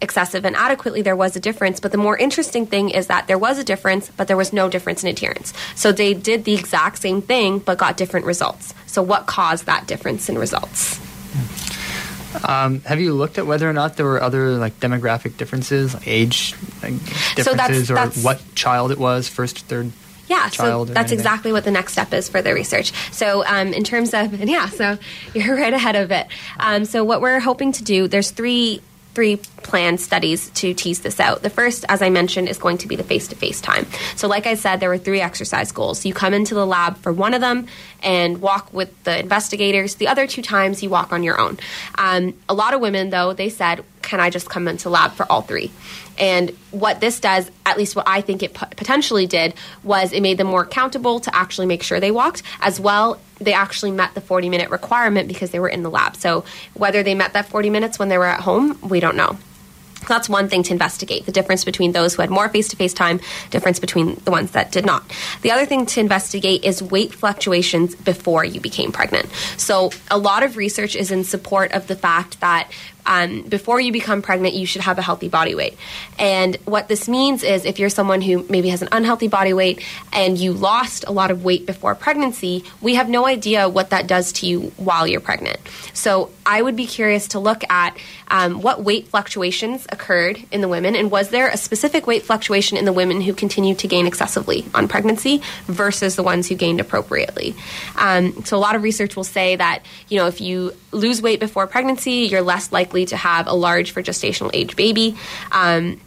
excessive 0.00 0.44
and 0.44 0.56
adequately, 0.56 1.02
there 1.02 1.16
was 1.16 1.36
a 1.36 1.40
difference. 1.40 1.80
But 1.80 1.92
the 1.92 1.98
more 1.98 2.16
interesting 2.16 2.66
thing 2.66 2.90
is 2.90 3.06
that 3.08 3.26
there 3.26 3.38
was 3.38 3.58
a 3.58 3.64
difference, 3.64 4.10
but 4.16 4.28
there 4.28 4.36
was 4.36 4.52
no 4.52 4.68
difference 4.68 5.02
in 5.02 5.10
adherence. 5.10 5.52
So 5.74 5.92
they 5.92 6.14
did 6.14 6.44
the 6.44 6.54
exact 6.54 6.98
same 6.98 7.22
thing, 7.22 7.58
but 7.58 7.78
got 7.78 7.96
different 7.96 8.26
results. 8.26 8.74
So 8.86 9.02
what 9.02 9.26
caused 9.26 9.66
that 9.66 9.86
difference 9.86 10.28
in 10.28 10.38
results? 10.38 11.00
Um, 12.44 12.80
have 12.82 13.00
you 13.00 13.12
looked 13.12 13.38
at 13.38 13.46
whether 13.46 13.68
or 13.68 13.72
not 13.72 13.96
there 13.96 14.06
were 14.06 14.22
other 14.22 14.50
like 14.50 14.78
demographic 14.78 15.36
differences, 15.36 15.94
like 15.94 16.06
age 16.06 16.54
like, 16.82 16.92
differences, 17.34 17.44
so 17.44 17.54
that's, 17.54 17.88
that's, 17.88 18.18
or 18.18 18.20
what 18.20 18.54
child 18.54 18.92
it 18.92 18.98
was, 18.98 19.28
first, 19.28 19.58
third? 19.66 19.90
Yeah, 20.28 20.48
so 20.48 20.84
that's 20.84 21.10
exactly 21.10 21.52
what 21.52 21.64
the 21.64 21.72
next 21.72 21.92
step 21.92 22.12
is 22.14 22.28
for 22.28 22.40
the 22.40 22.54
research. 22.54 22.92
So, 23.10 23.44
um, 23.46 23.72
in 23.72 23.82
terms 23.82 24.14
of, 24.14 24.40
and 24.40 24.48
yeah, 24.50 24.68
so 24.68 24.96
you're 25.34 25.56
right 25.56 25.74
ahead 25.74 25.96
of 25.96 26.12
it. 26.12 26.28
Um, 26.60 26.84
so, 26.84 27.02
what 27.02 27.20
we're 27.20 27.40
hoping 27.40 27.72
to 27.72 27.82
do, 27.82 28.06
there's 28.06 28.30
three 28.30 28.80
three 29.14 29.36
planned 29.36 30.00
studies 30.00 30.50
to 30.50 30.74
tease 30.74 31.00
this 31.00 31.20
out. 31.20 31.42
The 31.42 31.50
first, 31.50 31.84
as 31.88 32.02
I 32.02 32.10
mentioned, 32.10 32.48
is 32.48 32.58
going 32.58 32.78
to 32.78 32.88
be 32.88 32.96
the 32.96 33.02
face 33.02 33.28
to 33.28 33.34
face 33.34 33.60
time. 33.60 33.86
So, 34.16 34.28
like 34.28 34.46
I 34.46 34.54
said, 34.54 34.80
there 34.80 34.88
were 34.88 34.98
three 34.98 35.20
exercise 35.20 35.72
goals. 35.72 36.04
You 36.04 36.14
come 36.14 36.34
into 36.34 36.54
the 36.54 36.66
lab 36.66 36.96
for 36.98 37.12
one 37.12 37.34
of 37.34 37.40
them 37.40 37.66
and 38.02 38.40
walk 38.40 38.72
with 38.72 39.04
the 39.04 39.18
investigators. 39.18 39.96
The 39.96 40.08
other 40.08 40.26
two 40.26 40.42
times, 40.42 40.82
you 40.82 40.90
walk 40.90 41.12
on 41.12 41.22
your 41.22 41.38
own. 41.40 41.58
Um, 41.96 42.34
a 42.48 42.54
lot 42.54 42.74
of 42.74 42.80
women, 42.80 43.10
though, 43.10 43.32
they 43.32 43.48
said, 43.48 43.84
can 44.10 44.18
I 44.18 44.28
just 44.28 44.50
come 44.50 44.66
into 44.66 44.90
lab 44.90 45.12
for 45.12 45.24
all 45.30 45.40
three? 45.40 45.70
And 46.18 46.50
what 46.72 47.00
this 47.00 47.20
does, 47.20 47.48
at 47.64 47.78
least 47.78 47.94
what 47.94 48.08
I 48.08 48.22
think 48.22 48.42
it 48.42 48.52
potentially 48.52 49.28
did, 49.28 49.54
was 49.84 50.12
it 50.12 50.20
made 50.20 50.36
them 50.36 50.48
more 50.48 50.62
accountable 50.62 51.20
to 51.20 51.34
actually 51.34 51.68
make 51.68 51.84
sure 51.84 52.00
they 52.00 52.10
walked. 52.10 52.42
As 52.60 52.80
well, 52.80 53.20
they 53.38 53.52
actually 53.52 53.92
met 53.92 54.14
the 54.14 54.20
40 54.20 54.48
minute 54.48 54.68
requirement 54.70 55.28
because 55.28 55.52
they 55.52 55.60
were 55.60 55.68
in 55.68 55.84
the 55.84 55.90
lab. 55.90 56.16
So 56.16 56.44
whether 56.74 57.04
they 57.04 57.14
met 57.14 57.34
that 57.34 57.46
40 57.46 57.70
minutes 57.70 58.00
when 58.00 58.08
they 58.08 58.18
were 58.18 58.26
at 58.26 58.40
home, 58.40 58.80
we 58.82 58.98
don't 58.98 59.16
know. 59.16 59.38
That's 60.08 60.28
one 60.28 60.48
thing 60.48 60.62
to 60.64 60.72
investigate 60.72 61.26
the 61.26 61.32
difference 61.32 61.64
between 61.64 61.92
those 61.92 62.14
who 62.14 62.22
had 62.22 62.30
more 62.30 62.48
face 62.48 62.68
to 62.68 62.76
face 62.76 62.94
time, 62.94 63.20
difference 63.50 63.78
between 63.78 64.16
the 64.24 64.30
ones 64.30 64.52
that 64.52 64.72
did 64.72 64.86
not. 64.86 65.04
The 65.42 65.50
other 65.50 65.66
thing 65.66 65.86
to 65.86 66.00
investigate 66.00 66.64
is 66.64 66.82
weight 66.82 67.12
fluctuations 67.12 67.94
before 67.94 68.44
you 68.44 68.60
became 68.60 68.92
pregnant. 68.92 69.30
So, 69.56 69.90
a 70.10 70.18
lot 70.18 70.42
of 70.42 70.56
research 70.56 70.96
is 70.96 71.10
in 71.10 71.24
support 71.24 71.72
of 71.72 71.86
the 71.86 71.96
fact 71.96 72.40
that 72.40 72.70
um, 73.06 73.42
before 73.42 73.80
you 73.80 73.92
become 73.92 74.22
pregnant, 74.22 74.54
you 74.54 74.66
should 74.66 74.82
have 74.82 74.98
a 74.98 75.02
healthy 75.02 75.28
body 75.28 75.54
weight. 75.54 75.76
And 76.18 76.56
what 76.64 76.88
this 76.88 77.08
means 77.08 77.42
is 77.42 77.64
if 77.64 77.78
you're 77.78 77.90
someone 77.90 78.20
who 78.20 78.44
maybe 78.48 78.68
has 78.68 78.82
an 78.82 78.88
unhealthy 78.92 79.28
body 79.28 79.52
weight 79.52 79.84
and 80.12 80.38
you 80.38 80.52
lost 80.52 81.04
a 81.06 81.12
lot 81.12 81.30
of 81.30 81.44
weight 81.44 81.66
before 81.66 81.94
pregnancy, 81.94 82.64
we 82.80 82.94
have 82.94 83.08
no 83.08 83.26
idea 83.26 83.68
what 83.68 83.90
that 83.90 84.06
does 84.06 84.32
to 84.32 84.46
you 84.46 84.72
while 84.76 85.06
you're 85.06 85.20
pregnant. 85.20 85.58
So 85.92 86.30
I 86.44 86.62
would 86.62 86.76
be 86.76 86.86
curious 86.86 87.28
to 87.28 87.38
look 87.38 87.62
at 87.70 87.96
um, 88.28 88.60
what 88.60 88.82
weight 88.82 89.06
fluctuations 89.08 89.86
occurred 89.90 90.42
in 90.50 90.60
the 90.60 90.68
women 90.68 90.96
and 90.96 91.10
was 91.10 91.30
there 91.30 91.48
a 91.48 91.56
specific 91.56 92.06
weight 92.06 92.24
fluctuation 92.24 92.76
in 92.76 92.84
the 92.84 92.92
women 92.92 93.20
who 93.20 93.34
continued 93.34 93.78
to 93.80 93.88
gain 93.88 94.06
excessively 94.06 94.66
on 94.74 94.88
pregnancy 94.88 95.42
versus 95.66 96.16
the 96.16 96.22
ones 96.22 96.48
who 96.48 96.56
gained 96.56 96.80
appropriately. 96.80 97.54
Um, 97.96 98.44
so 98.44 98.56
a 98.56 98.58
lot 98.58 98.74
of 98.74 98.82
research 98.82 99.14
will 99.14 99.24
say 99.24 99.56
that, 99.56 99.84
you 100.08 100.18
know, 100.18 100.26
if 100.26 100.40
you 100.40 100.72
lose 100.92 101.22
weight 101.22 101.38
before 101.38 101.66
pregnancy, 101.68 102.26
you're 102.30 102.42
less 102.42 102.72
likely 102.72 102.89
likely 102.90 103.06
to 103.06 103.16
have 103.16 103.46
a 103.46 103.54
large 103.54 103.92
for 103.92 104.02
gestational 104.02 104.50
age 104.52 104.74
baby. 104.74 105.16
Um, 105.52 106.00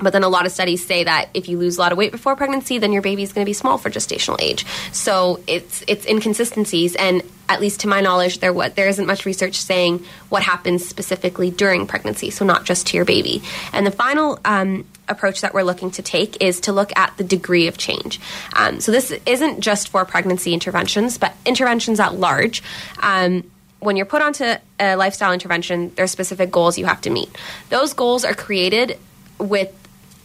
but 0.00 0.12
then 0.12 0.24
a 0.24 0.28
lot 0.28 0.44
of 0.44 0.50
studies 0.50 0.84
say 0.84 1.04
that 1.04 1.28
if 1.34 1.48
you 1.48 1.56
lose 1.56 1.76
a 1.76 1.80
lot 1.80 1.92
of 1.92 1.98
weight 1.98 2.10
before 2.10 2.34
pregnancy, 2.34 2.78
then 2.78 2.92
your 2.92 3.00
baby 3.00 3.22
is 3.22 3.32
going 3.32 3.44
to 3.44 3.48
be 3.48 3.52
small 3.52 3.78
for 3.78 3.90
gestational 3.90 4.40
age. 4.42 4.66
So 4.90 5.40
it's 5.46 5.84
it's 5.86 6.04
inconsistencies, 6.04 6.96
and 6.96 7.22
at 7.48 7.60
least 7.60 7.80
to 7.80 7.88
my 7.88 8.00
knowledge, 8.00 8.40
there 8.40 8.52
what 8.52 8.74
there 8.74 8.88
isn't 8.88 9.06
much 9.06 9.24
research 9.24 9.54
saying 9.54 10.04
what 10.30 10.42
happens 10.42 10.86
specifically 10.86 11.52
during 11.52 11.86
pregnancy. 11.86 12.30
So 12.30 12.44
not 12.44 12.64
just 12.64 12.88
to 12.88 12.96
your 12.96 13.04
baby. 13.04 13.42
And 13.72 13.86
the 13.86 13.92
final 13.92 14.40
um, 14.44 14.84
approach 15.08 15.42
that 15.42 15.54
we're 15.54 15.62
looking 15.62 15.92
to 15.92 16.02
take 16.02 16.42
is 16.42 16.60
to 16.62 16.72
look 16.72 16.90
at 16.96 17.16
the 17.16 17.24
degree 17.24 17.68
of 17.68 17.78
change. 17.78 18.18
Um, 18.52 18.80
so 18.80 18.90
this 18.90 19.12
isn't 19.26 19.60
just 19.60 19.90
for 19.90 20.04
pregnancy 20.04 20.52
interventions, 20.52 21.18
but 21.18 21.34
interventions 21.46 22.00
at 22.00 22.14
large. 22.14 22.64
Um, 22.98 23.48
when 23.84 23.96
you're 23.96 24.06
put 24.06 24.22
onto 24.22 24.44
a 24.80 24.96
lifestyle 24.96 25.32
intervention, 25.32 25.92
there's 25.96 26.10
specific 26.10 26.50
goals 26.50 26.78
you 26.78 26.86
have 26.86 27.00
to 27.02 27.10
meet. 27.10 27.28
Those 27.68 27.92
goals 27.92 28.24
are 28.24 28.34
created 28.34 28.98
with 29.38 29.72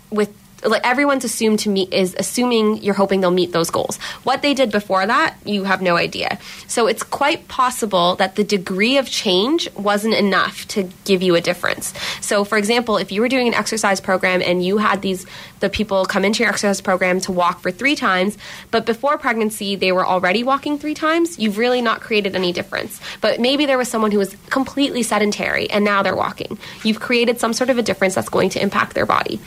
with 0.09 0.33
like 0.63 0.85
everyone's 0.85 1.23
assumed 1.23 1.59
to 1.59 1.69
meet 1.69 1.93
is 1.93 2.15
assuming 2.17 2.83
you're 2.83 2.93
hoping 2.93 3.21
they'll 3.21 3.31
meet 3.31 3.51
those 3.51 3.69
goals. 3.69 3.97
What 4.23 4.41
they 4.41 4.53
did 4.53 4.71
before 4.71 5.05
that, 5.05 5.35
you 5.45 5.63
have 5.63 5.81
no 5.81 5.95
idea. 5.95 6.39
So 6.67 6.87
it's 6.87 7.03
quite 7.03 7.47
possible 7.47 8.15
that 8.15 8.35
the 8.35 8.43
degree 8.43 8.97
of 8.97 9.09
change 9.09 9.71
wasn't 9.75 10.15
enough 10.15 10.67
to 10.69 10.89
give 11.05 11.21
you 11.21 11.35
a 11.35 11.41
difference. 11.41 11.93
So 12.21 12.43
for 12.43 12.57
example, 12.57 12.97
if 12.97 13.11
you 13.11 13.21
were 13.21 13.29
doing 13.29 13.47
an 13.47 13.53
exercise 13.53 14.01
program 14.01 14.41
and 14.41 14.63
you 14.63 14.77
had 14.77 15.01
these 15.01 15.25
the 15.59 15.69
people 15.69 16.05
come 16.05 16.23
into 16.23 16.41
your 16.41 16.49
exercise 16.49 16.79
program 16.79 17.19
to 17.19 17.33
walk 17.33 17.59
for 17.59 17.69
3 17.69 17.95
times, 17.95 18.37
but 18.71 18.85
before 18.85 19.17
pregnancy 19.17 19.75
they 19.75 19.91
were 19.91 20.05
already 20.05 20.41
walking 20.41 20.77
3 20.79 20.93
times, 20.93 21.37
you've 21.37 21.57
really 21.57 21.81
not 21.81 21.99
created 21.99 22.35
any 22.35 22.53
difference. 22.53 22.99
But 23.19 23.39
maybe 23.39 23.65
there 23.65 23.77
was 23.77 23.89
someone 23.89 24.11
who 24.11 24.19
was 24.19 24.35
completely 24.49 25.03
sedentary 25.03 25.69
and 25.69 25.83
now 25.83 26.01
they're 26.01 26.15
walking. 26.15 26.57
You've 26.83 27.01
created 27.01 27.39
some 27.39 27.53
sort 27.53 27.69
of 27.69 27.77
a 27.77 27.81
difference 27.81 28.15
that's 28.15 28.29
going 28.29 28.49
to 28.51 28.61
impact 28.61 28.93
their 28.93 29.05
body. 29.05 29.39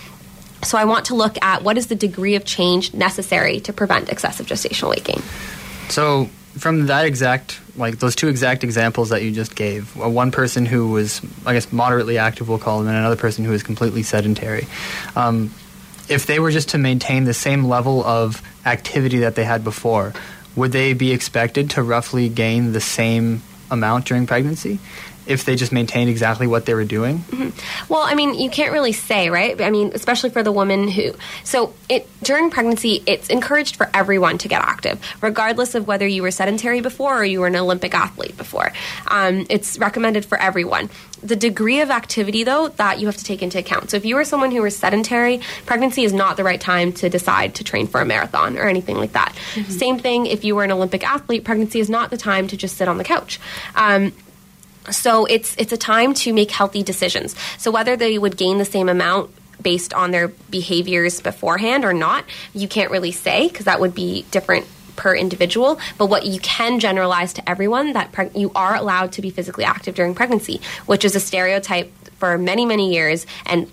So 0.64 0.78
I 0.78 0.84
want 0.84 1.06
to 1.06 1.14
look 1.14 1.36
at 1.42 1.62
what 1.62 1.76
is 1.76 1.88
the 1.88 1.94
degree 1.94 2.34
of 2.34 2.44
change 2.44 2.94
necessary 2.94 3.60
to 3.60 3.72
prevent 3.72 4.08
excessive 4.08 4.46
gestational 4.46 4.90
weight 4.90 5.04
gain. 5.04 5.22
So 5.88 6.28
from 6.56 6.86
that 6.86 7.06
exact 7.06 7.60
like 7.76 7.98
those 7.98 8.14
two 8.14 8.28
exact 8.28 8.62
examples 8.62 9.08
that 9.08 9.22
you 9.22 9.30
just 9.30 9.54
gave 9.56 9.96
one 9.96 10.30
person 10.30 10.66
who 10.66 10.90
was 10.90 11.22
i 11.46 11.54
guess 11.54 11.72
moderately 11.72 12.18
active 12.18 12.48
we'll 12.48 12.58
call 12.58 12.78
them 12.78 12.88
and 12.88 12.96
another 12.96 13.16
person 13.16 13.44
who 13.44 13.50
was 13.50 13.62
completely 13.62 14.02
sedentary 14.02 14.66
um, 15.16 15.50
if 16.08 16.26
they 16.26 16.38
were 16.38 16.50
just 16.50 16.70
to 16.70 16.78
maintain 16.78 17.24
the 17.24 17.34
same 17.34 17.64
level 17.64 18.04
of 18.04 18.42
activity 18.66 19.20
that 19.20 19.34
they 19.34 19.44
had 19.44 19.64
before 19.64 20.12
would 20.54 20.72
they 20.72 20.92
be 20.92 21.12
expected 21.12 21.70
to 21.70 21.82
roughly 21.82 22.28
gain 22.28 22.72
the 22.72 22.80
same 22.80 23.40
amount 23.70 24.04
during 24.04 24.26
pregnancy 24.26 24.78
if 25.26 25.44
they 25.44 25.56
just 25.56 25.72
maintained 25.72 26.10
exactly 26.10 26.46
what 26.46 26.66
they 26.66 26.74
were 26.74 26.84
doing? 26.84 27.18
Mm-hmm. 27.18 27.92
Well, 27.92 28.02
I 28.02 28.14
mean, 28.14 28.34
you 28.34 28.50
can't 28.50 28.72
really 28.72 28.92
say, 28.92 29.30
right? 29.30 29.60
I 29.60 29.70
mean, 29.70 29.92
especially 29.94 30.30
for 30.30 30.42
the 30.42 30.52
woman 30.52 30.88
who. 30.88 31.14
So, 31.44 31.74
it 31.88 32.08
during 32.22 32.50
pregnancy, 32.50 33.02
it's 33.06 33.28
encouraged 33.28 33.76
for 33.76 33.90
everyone 33.94 34.38
to 34.38 34.48
get 34.48 34.62
active, 34.62 35.00
regardless 35.20 35.74
of 35.74 35.86
whether 35.86 36.06
you 36.06 36.22
were 36.22 36.30
sedentary 36.30 36.80
before 36.80 37.20
or 37.20 37.24
you 37.24 37.40
were 37.40 37.46
an 37.46 37.56
Olympic 37.56 37.94
athlete 37.94 38.36
before. 38.36 38.72
Um, 39.08 39.46
it's 39.50 39.78
recommended 39.78 40.24
for 40.24 40.38
everyone. 40.40 40.90
The 41.22 41.36
degree 41.36 41.80
of 41.80 41.90
activity, 41.90 42.42
though, 42.42 42.68
that 42.68 42.98
you 42.98 43.06
have 43.06 43.16
to 43.16 43.24
take 43.24 43.42
into 43.42 43.58
account. 43.58 43.90
So, 43.90 43.96
if 43.96 44.04
you 44.04 44.16
were 44.16 44.24
someone 44.24 44.50
who 44.50 44.62
was 44.62 44.76
sedentary, 44.76 45.40
pregnancy 45.66 46.04
is 46.04 46.12
not 46.12 46.36
the 46.36 46.44
right 46.44 46.60
time 46.60 46.92
to 46.94 47.08
decide 47.08 47.54
to 47.56 47.64
train 47.64 47.86
for 47.86 48.00
a 48.00 48.04
marathon 48.04 48.58
or 48.58 48.68
anything 48.68 48.96
like 48.96 49.12
that. 49.12 49.34
Mm-hmm. 49.54 49.70
Same 49.70 49.98
thing 49.98 50.26
if 50.26 50.44
you 50.44 50.56
were 50.56 50.64
an 50.64 50.72
Olympic 50.72 51.04
athlete, 51.04 51.44
pregnancy 51.44 51.80
is 51.80 51.88
not 51.88 52.10
the 52.10 52.16
time 52.16 52.48
to 52.48 52.56
just 52.56 52.76
sit 52.76 52.88
on 52.88 52.98
the 52.98 53.04
couch. 53.04 53.40
Um, 53.74 54.12
so 54.90 55.26
it's 55.26 55.54
it's 55.58 55.72
a 55.72 55.76
time 55.76 56.14
to 56.14 56.32
make 56.32 56.50
healthy 56.50 56.82
decisions. 56.82 57.34
So 57.58 57.70
whether 57.70 57.96
they 57.96 58.18
would 58.18 58.36
gain 58.36 58.58
the 58.58 58.64
same 58.64 58.88
amount 58.88 59.30
based 59.62 59.94
on 59.94 60.10
their 60.10 60.28
behaviors 60.28 61.20
beforehand 61.20 61.84
or 61.84 61.92
not, 61.92 62.24
you 62.52 62.66
can't 62.66 62.90
really 62.90 63.12
say 63.12 63.48
because 63.48 63.66
that 63.66 63.80
would 63.80 63.94
be 63.94 64.24
different 64.30 64.66
per 64.96 65.14
individual. 65.14 65.78
But 65.98 66.06
what 66.06 66.26
you 66.26 66.40
can 66.40 66.80
generalize 66.80 67.32
to 67.34 67.48
everyone 67.48 67.92
that 67.92 68.12
preg- 68.12 68.36
you 68.36 68.50
are 68.54 68.74
allowed 68.74 69.12
to 69.12 69.22
be 69.22 69.30
physically 69.30 69.64
active 69.64 69.94
during 69.94 70.14
pregnancy, 70.14 70.60
which 70.86 71.04
is 71.04 71.14
a 71.14 71.20
stereotype 71.20 71.92
for 72.16 72.38
many 72.38 72.66
many 72.66 72.92
years 72.92 73.26
and 73.46 73.70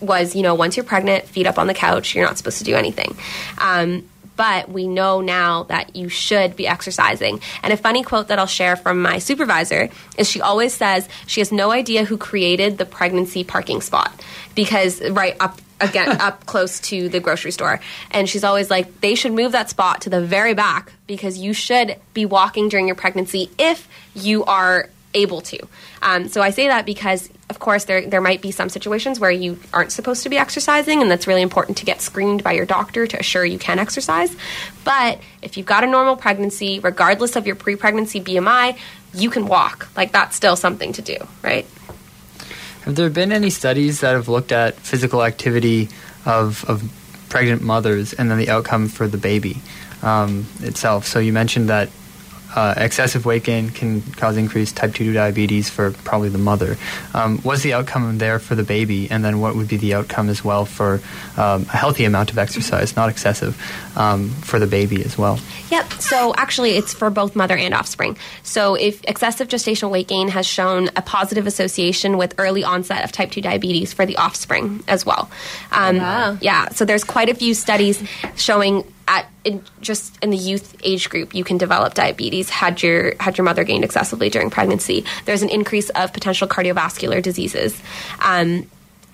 was 0.00 0.34
you 0.36 0.42
know 0.42 0.54
once 0.54 0.76
you're 0.76 0.84
pregnant, 0.84 1.24
feet 1.24 1.46
up 1.46 1.58
on 1.58 1.66
the 1.66 1.74
couch, 1.74 2.14
you're 2.14 2.24
not 2.24 2.36
supposed 2.38 2.58
to 2.58 2.64
do 2.64 2.74
anything. 2.74 3.16
Um, 3.58 4.08
but 4.36 4.68
we 4.68 4.86
know 4.86 5.20
now 5.20 5.64
that 5.64 5.94
you 5.96 6.08
should 6.08 6.56
be 6.56 6.66
exercising. 6.66 7.40
And 7.62 7.72
a 7.72 7.76
funny 7.76 8.02
quote 8.02 8.28
that 8.28 8.38
I'll 8.38 8.46
share 8.46 8.76
from 8.76 9.02
my 9.02 9.18
supervisor 9.18 9.88
is 10.18 10.28
she 10.28 10.40
always 10.40 10.74
says 10.74 11.08
she 11.26 11.40
has 11.40 11.52
no 11.52 11.70
idea 11.70 12.04
who 12.04 12.16
created 12.16 12.78
the 12.78 12.86
pregnancy 12.86 13.44
parking 13.44 13.80
spot 13.80 14.24
because 14.54 15.00
right 15.10 15.36
up 15.40 15.60
again 15.80 16.08
up 16.20 16.46
close 16.46 16.80
to 16.80 17.08
the 17.08 17.20
grocery 17.20 17.50
store 17.50 17.80
and 18.10 18.28
she's 18.28 18.44
always 18.44 18.70
like 18.70 19.00
they 19.00 19.14
should 19.14 19.32
move 19.32 19.52
that 19.52 19.68
spot 19.68 20.02
to 20.02 20.10
the 20.10 20.20
very 20.20 20.54
back 20.54 20.92
because 21.06 21.36
you 21.38 21.52
should 21.52 21.96
be 22.12 22.24
walking 22.24 22.68
during 22.68 22.86
your 22.86 22.94
pregnancy 22.94 23.50
if 23.58 23.88
you 24.14 24.44
are 24.44 24.88
able 25.14 25.40
to. 25.42 25.58
Um, 26.02 26.28
so 26.28 26.42
I 26.42 26.50
say 26.50 26.68
that 26.68 26.84
because, 26.84 27.30
of 27.48 27.58
course, 27.58 27.84
there 27.84 28.06
there 28.06 28.20
might 28.20 28.42
be 28.42 28.50
some 28.50 28.68
situations 28.68 29.20
where 29.20 29.30
you 29.30 29.58
aren't 29.72 29.92
supposed 29.92 30.22
to 30.24 30.28
be 30.28 30.36
exercising, 30.36 31.00
and 31.00 31.10
that's 31.10 31.26
really 31.26 31.42
important 31.42 31.78
to 31.78 31.84
get 31.84 32.00
screened 32.00 32.42
by 32.42 32.52
your 32.52 32.66
doctor 32.66 33.06
to 33.06 33.18
assure 33.18 33.44
you 33.44 33.58
can 33.58 33.78
exercise. 33.78 34.36
But 34.84 35.20
if 35.42 35.56
you've 35.56 35.66
got 35.66 35.84
a 35.84 35.86
normal 35.86 36.16
pregnancy, 36.16 36.80
regardless 36.80 37.36
of 37.36 37.46
your 37.46 37.56
pre-pregnancy 37.56 38.20
BMI, 38.20 38.76
you 39.14 39.30
can 39.30 39.46
walk. 39.46 39.88
Like 39.96 40.12
that's 40.12 40.36
still 40.36 40.56
something 40.56 40.92
to 40.94 41.02
do, 41.02 41.16
right? 41.42 41.66
Have 42.82 42.96
there 42.96 43.08
been 43.08 43.32
any 43.32 43.48
studies 43.48 44.00
that 44.00 44.12
have 44.12 44.28
looked 44.28 44.52
at 44.52 44.74
physical 44.74 45.24
activity 45.24 45.88
of, 46.26 46.64
of 46.68 46.82
pregnant 47.30 47.62
mothers 47.62 48.12
and 48.12 48.30
then 48.30 48.36
the 48.36 48.50
outcome 48.50 48.88
for 48.88 49.08
the 49.08 49.16
baby 49.16 49.62
um, 50.02 50.46
itself? 50.60 51.06
So 51.06 51.18
you 51.18 51.32
mentioned 51.32 51.70
that 51.70 51.88
uh, 52.54 52.74
excessive 52.76 53.26
weight 53.26 53.44
gain 53.44 53.70
can 53.70 54.02
cause 54.02 54.36
increased 54.36 54.76
type 54.76 54.94
2 54.94 55.12
diabetes 55.12 55.68
for 55.68 55.90
probably 56.04 56.28
the 56.28 56.38
mother. 56.38 56.76
Um, 57.12 57.38
what's 57.38 57.62
the 57.62 57.72
outcome 57.72 58.18
there 58.18 58.38
for 58.38 58.54
the 58.54 58.62
baby? 58.62 59.10
And 59.10 59.24
then 59.24 59.40
what 59.40 59.56
would 59.56 59.68
be 59.68 59.76
the 59.76 59.94
outcome 59.94 60.28
as 60.28 60.44
well 60.44 60.64
for 60.64 61.00
um, 61.36 61.62
a 61.62 61.76
healthy 61.76 62.04
amount 62.04 62.30
of 62.30 62.38
exercise, 62.38 62.96
not 62.96 63.08
excessive, 63.08 63.60
um, 63.96 64.30
for 64.30 64.58
the 64.58 64.66
baby 64.66 65.04
as 65.04 65.18
well? 65.18 65.38
Yep. 65.70 65.92
So 65.94 66.34
actually, 66.36 66.72
it's 66.72 66.94
for 66.94 67.10
both 67.10 67.34
mother 67.34 67.56
and 67.56 67.74
offspring. 67.74 68.16
So 68.42 68.74
if 68.74 69.02
excessive 69.04 69.48
gestational 69.48 69.90
weight 69.90 70.08
gain 70.08 70.28
has 70.28 70.46
shown 70.46 70.88
a 70.96 71.02
positive 71.02 71.46
association 71.46 72.16
with 72.16 72.34
early 72.38 72.62
onset 72.62 73.04
of 73.04 73.12
type 73.12 73.32
2 73.32 73.40
diabetes 73.40 73.92
for 73.92 74.06
the 74.06 74.16
offspring 74.16 74.82
as 74.86 75.04
well. 75.04 75.30
Um, 75.72 75.98
wow. 75.98 76.38
Yeah. 76.40 76.68
So 76.70 76.84
there's 76.84 77.04
quite 77.04 77.28
a 77.28 77.34
few 77.34 77.54
studies 77.54 78.02
showing 78.36 78.84
at 79.06 79.26
in, 79.44 79.62
just 79.80 80.16
in 80.22 80.30
the 80.30 80.36
youth 80.36 80.76
age 80.82 81.10
group 81.10 81.34
you 81.34 81.44
can 81.44 81.58
develop 81.58 81.94
diabetes 81.94 82.48
had 82.50 82.82
your 82.82 83.14
had 83.20 83.36
your 83.36 83.44
mother 83.44 83.64
gained 83.64 83.84
excessively 83.84 84.30
during 84.30 84.50
pregnancy. 84.50 85.04
There's 85.24 85.42
an 85.42 85.50
increase 85.50 85.90
of 85.90 86.12
potential 86.12 86.48
cardiovascular 86.48 87.22
diseases. 87.22 87.80
Um, 88.20 88.68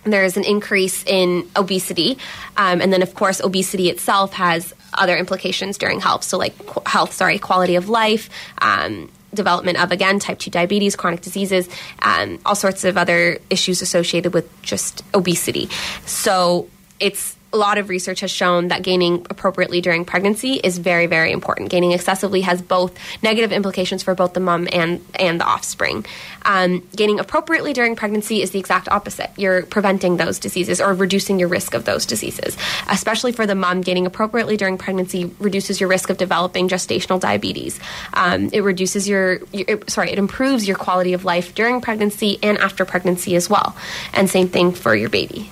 there's 0.04 0.36
an 0.36 0.44
increase 0.44 1.04
in 1.04 1.48
obesity. 1.56 2.18
Um, 2.56 2.80
and 2.80 2.92
then 2.92 3.02
of 3.02 3.14
course 3.14 3.40
obesity 3.40 3.90
itself 3.90 4.32
has 4.34 4.72
other 4.94 5.16
implications 5.16 5.76
during 5.76 6.00
health. 6.00 6.24
So 6.24 6.38
like 6.38 6.56
qu- 6.66 6.82
health 6.86 7.12
sorry 7.12 7.38
quality 7.38 7.74
of 7.76 7.88
life 7.88 8.30
um, 8.58 9.10
development 9.34 9.80
of 9.82 9.92
again 9.92 10.18
type 10.18 10.38
2 10.38 10.50
diabetes 10.50 10.96
chronic 10.96 11.20
diseases 11.20 11.68
um, 12.02 12.38
all 12.44 12.56
sorts 12.56 12.82
of 12.84 12.98
other 12.98 13.38
issues 13.48 13.82
associated 13.82 14.34
with 14.34 14.48
just 14.62 15.04
obesity. 15.14 15.68
So 16.06 16.68
it's 16.98 17.36
a 17.52 17.56
lot 17.56 17.78
of 17.78 17.88
research 17.88 18.20
has 18.20 18.30
shown 18.30 18.68
that 18.68 18.82
gaining 18.82 19.26
appropriately 19.28 19.80
during 19.80 20.04
pregnancy 20.04 20.54
is 20.54 20.78
very, 20.78 21.06
very 21.06 21.32
important. 21.32 21.68
Gaining 21.70 21.92
excessively 21.92 22.42
has 22.42 22.62
both 22.62 22.96
negative 23.22 23.52
implications 23.52 24.02
for 24.02 24.14
both 24.14 24.34
the 24.34 24.40
mom 24.40 24.68
and 24.72 25.04
and 25.16 25.40
the 25.40 25.44
offspring. 25.44 26.06
Um, 26.42 26.86
gaining 26.94 27.18
appropriately 27.18 27.72
during 27.72 27.96
pregnancy 27.96 28.40
is 28.40 28.52
the 28.52 28.58
exact 28.58 28.88
opposite. 28.88 29.30
You're 29.36 29.62
preventing 29.62 30.16
those 30.16 30.38
diseases 30.38 30.80
or 30.80 30.94
reducing 30.94 31.38
your 31.38 31.48
risk 31.48 31.74
of 31.74 31.84
those 31.84 32.06
diseases. 32.06 32.56
Especially 32.88 33.32
for 33.32 33.46
the 33.46 33.54
mom, 33.54 33.80
gaining 33.80 34.06
appropriately 34.06 34.56
during 34.56 34.78
pregnancy 34.78 35.32
reduces 35.40 35.80
your 35.80 35.88
risk 35.88 36.08
of 36.08 36.18
developing 36.18 36.68
gestational 36.68 37.18
diabetes. 37.18 37.80
Um, 38.14 38.50
it 38.52 38.62
reduces 38.62 39.08
your, 39.08 39.40
your 39.52 39.64
it, 39.68 39.90
sorry, 39.90 40.12
it 40.12 40.18
improves 40.18 40.68
your 40.68 40.76
quality 40.76 41.14
of 41.14 41.24
life 41.24 41.54
during 41.54 41.80
pregnancy 41.80 42.38
and 42.42 42.58
after 42.58 42.84
pregnancy 42.84 43.34
as 43.34 43.50
well. 43.50 43.76
And 44.14 44.30
same 44.30 44.48
thing 44.48 44.72
for 44.72 44.94
your 44.94 45.08
baby. 45.08 45.50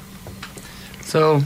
So 1.03 1.43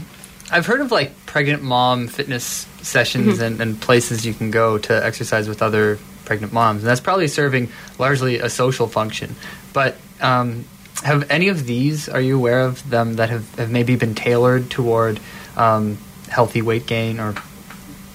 I've 0.53 0.65
heard 0.65 0.81
of 0.81 0.91
like 0.91 1.25
pregnant 1.25 1.63
mom 1.63 2.07
fitness 2.07 2.67
sessions 2.81 3.35
Mm-hmm. 3.35 3.43
and, 3.43 3.61
and 3.61 3.81
places 3.81 4.25
you 4.25 4.33
can 4.33 4.51
go 4.51 4.77
to 4.77 5.05
exercise 5.05 5.47
with 5.49 5.61
other 5.61 5.97
pregnant 6.25 6.53
moms, 6.53 6.83
and 6.83 6.89
that's 6.89 7.01
probably 7.01 7.27
serving 7.27 7.69
largely 7.99 8.37
a 8.39 8.49
social 8.49 8.87
function. 8.87 9.35
But 9.73 9.97
um, 10.21 10.65
have 11.03 11.29
any 11.31 11.49
of 11.49 11.65
these? 11.65 12.07
Are 12.07 12.21
you 12.21 12.37
aware 12.37 12.61
of 12.61 12.87
them 12.89 13.15
that 13.15 13.29
have, 13.29 13.53
have 13.55 13.71
maybe 13.71 13.95
been 13.95 14.15
tailored 14.15 14.69
toward 14.69 15.19
um, 15.57 15.97
healthy 16.29 16.61
weight 16.61 16.85
gain 16.87 17.19
or 17.19 17.35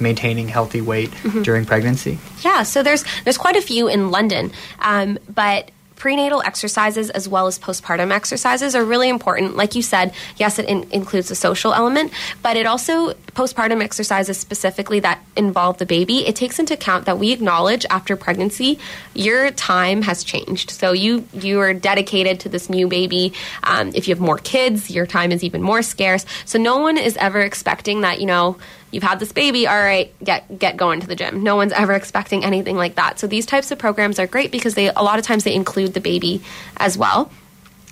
maintaining 0.00 0.48
healthy 0.48 0.80
weight 0.80 1.10
Mm-hmm. 1.10 1.42
during 1.42 1.64
pregnancy? 1.66 2.18
Yeah, 2.42 2.62
so 2.62 2.82
there's 2.82 3.04
there's 3.24 3.36
quite 3.38 3.56
a 3.56 3.62
few 3.62 3.88
in 3.88 4.10
London, 4.10 4.52
um, 4.80 5.18
but 5.28 5.70
prenatal 5.98 6.40
exercises 6.42 7.10
as 7.10 7.28
well 7.28 7.46
as 7.46 7.58
postpartum 7.58 8.12
exercises 8.12 8.74
are 8.74 8.84
really 8.84 9.08
important. 9.08 9.56
Like 9.56 9.74
you 9.74 9.82
said, 9.82 10.14
yes, 10.36 10.58
it 10.58 10.66
in- 10.66 10.86
includes 10.90 11.30
a 11.30 11.34
social 11.34 11.74
element, 11.74 12.12
but 12.42 12.56
it 12.56 12.66
also 12.66 13.12
postpartum 13.34 13.82
exercises 13.82 14.38
specifically 14.38 15.00
that 15.00 15.20
involve 15.36 15.78
the 15.78 15.86
baby. 15.86 16.26
It 16.26 16.36
takes 16.36 16.58
into 16.58 16.74
account 16.74 17.04
that 17.06 17.18
we 17.18 17.32
acknowledge 17.32 17.84
after 17.90 18.16
pregnancy, 18.16 18.78
your 19.14 19.50
time 19.50 20.02
has 20.02 20.22
changed. 20.24 20.70
So 20.70 20.92
you 20.92 21.26
you 21.34 21.60
are 21.60 21.74
dedicated 21.74 22.40
to 22.40 22.48
this 22.48 22.70
new 22.70 22.86
baby. 22.86 23.32
Um, 23.64 23.90
if 23.94 24.06
you 24.06 24.14
have 24.14 24.20
more 24.20 24.38
kids, 24.38 24.90
your 24.90 25.06
time 25.06 25.32
is 25.32 25.42
even 25.42 25.62
more 25.62 25.82
scarce. 25.82 26.24
So 26.44 26.58
no 26.58 26.78
one 26.78 26.96
is 26.96 27.16
ever 27.16 27.40
expecting 27.40 28.02
that 28.02 28.20
you 28.20 28.26
know 28.26 28.56
you've 28.90 29.02
had 29.02 29.18
this 29.20 29.32
baby 29.32 29.66
all 29.66 29.76
right 29.76 30.12
get 30.22 30.58
get 30.58 30.76
going 30.76 31.00
to 31.00 31.06
the 31.06 31.16
gym. 31.16 31.42
No 31.42 31.56
one's 31.56 31.72
ever 31.72 31.92
expecting 31.94 32.44
anything 32.44 32.76
like 32.76 32.94
that. 32.96 33.18
So 33.18 33.26
these 33.26 33.46
types 33.46 33.70
of 33.70 33.78
programs 33.78 34.18
are 34.18 34.26
great 34.26 34.50
because 34.50 34.74
they 34.74 34.88
a 34.88 35.02
lot 35.02 35.18
of 35.18 35.24
times 35.24 35.44
they 35.44 35.54
include 35.54 35.94
the 35.94 36.00
baby 36.00 36.42
as 36.76 36.96
well. 36.96 37.30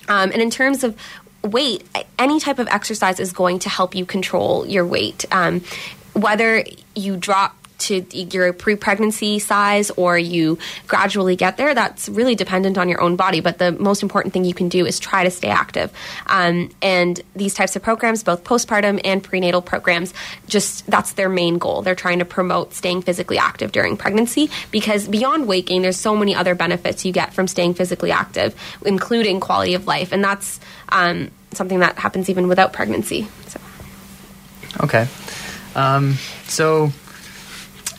Um, 0.08 0.30
and 0.32 0.40
in 0.40 0.50
terms 0.50 0.84
of 0.84 0.96
weight 1.42 1.84
any 2.18 2.40
type 2.40 2.58
of 2.58 2.68
exercise 2.68 3.20
is 3.20 3.32
going 3.32 3.58
to 3.60 3.68
help 3.68 3.94
you 3.94 4.06
control 4.06 4.66
your 4.66 4.86
weight. 4.86 5.24
Um, 5.30 5.62
whether 6.14 6.64
you 6.94 7.16
drop 7.16 7.54
to 7.78 8.04
your 8.12 8.52
pre-pregnancy 8.52 9.38
size 9.38 9.90
or 9.92 10.18
you 10.18 10.58
gradually 10.86 11.36
get 11.36 11.56
there 11.56 11.74
that's 11.74 12.08
really 12.08 12.34
dependent 12.34 12.78
on 12.78 12.88
your 12.88 13.00
own 13.00 13.16
body. 13.16 13.40
But 13.40 13.58
the 13.58 13.72
most 13.72 14.02
important 14.02 14.32
thing 14.32 14.44
you 14.44 14.54
can 14.54 14.68
do 14.68 14.86
is 14.86 14.98
try 14.98 15.24
to 15.24 15.30
stay 15.30 15.48
active. 15.48 15.92
Um, 16.26 16.70
and 16.82 17.20
these 17.34 17.54
types 17.54 17.76
of 17.76 17.82
programs 17.82 18.22
both 18.22 18.44
postpartum 18.44 19.00
and 19.04 19.22
prenatal 19.22 19.62
programs 19.62 20.14
just 20.48 20.86
that's 20.86 21.12
their 21.14 21.28
main 21.28 21.58
goal. 21.58 21.82
They're 21.82 21.94
trying 21.94 22.18
to 22.20 22.24
promote 22.24 22.74
staying 22.74 23.02
physically 23.02 23.38
active 23.38 23.72
during 23.72 23.96
pregnancy 23.96 24.50
because 24.70 25.08
beyond 25.08 25.46
weight 25.46 25.66
gain 25.66 25.82
there's 25.82 25.96
so 25.96 26.16
many 26.16 26.34
other 26.34 26.54
benefits 26.54 27.04
you 27.04 27.12
get 27.12 27.32
from 27.32 27.46
staying 27.46 27.74
physically 27.74 28.10
active 28.10 28.54
including 28.84 29.40
quality 29.40 29.74
of 29.74 29.86
life. 29.86 30.12
And 30.12 30.22
that's 30.22 30.60
um, 30.88 31.30
something 31.52 31.80
that 31.80 31.98
happens 31.98 32.28
even 32.28 32.48
without 32.48 32.72
pregnancy. 32.72 33.28
So. 33.48 33.60
Okay. 34.80 35.08
Um, 35.74 36.14
so, 36.46 36.92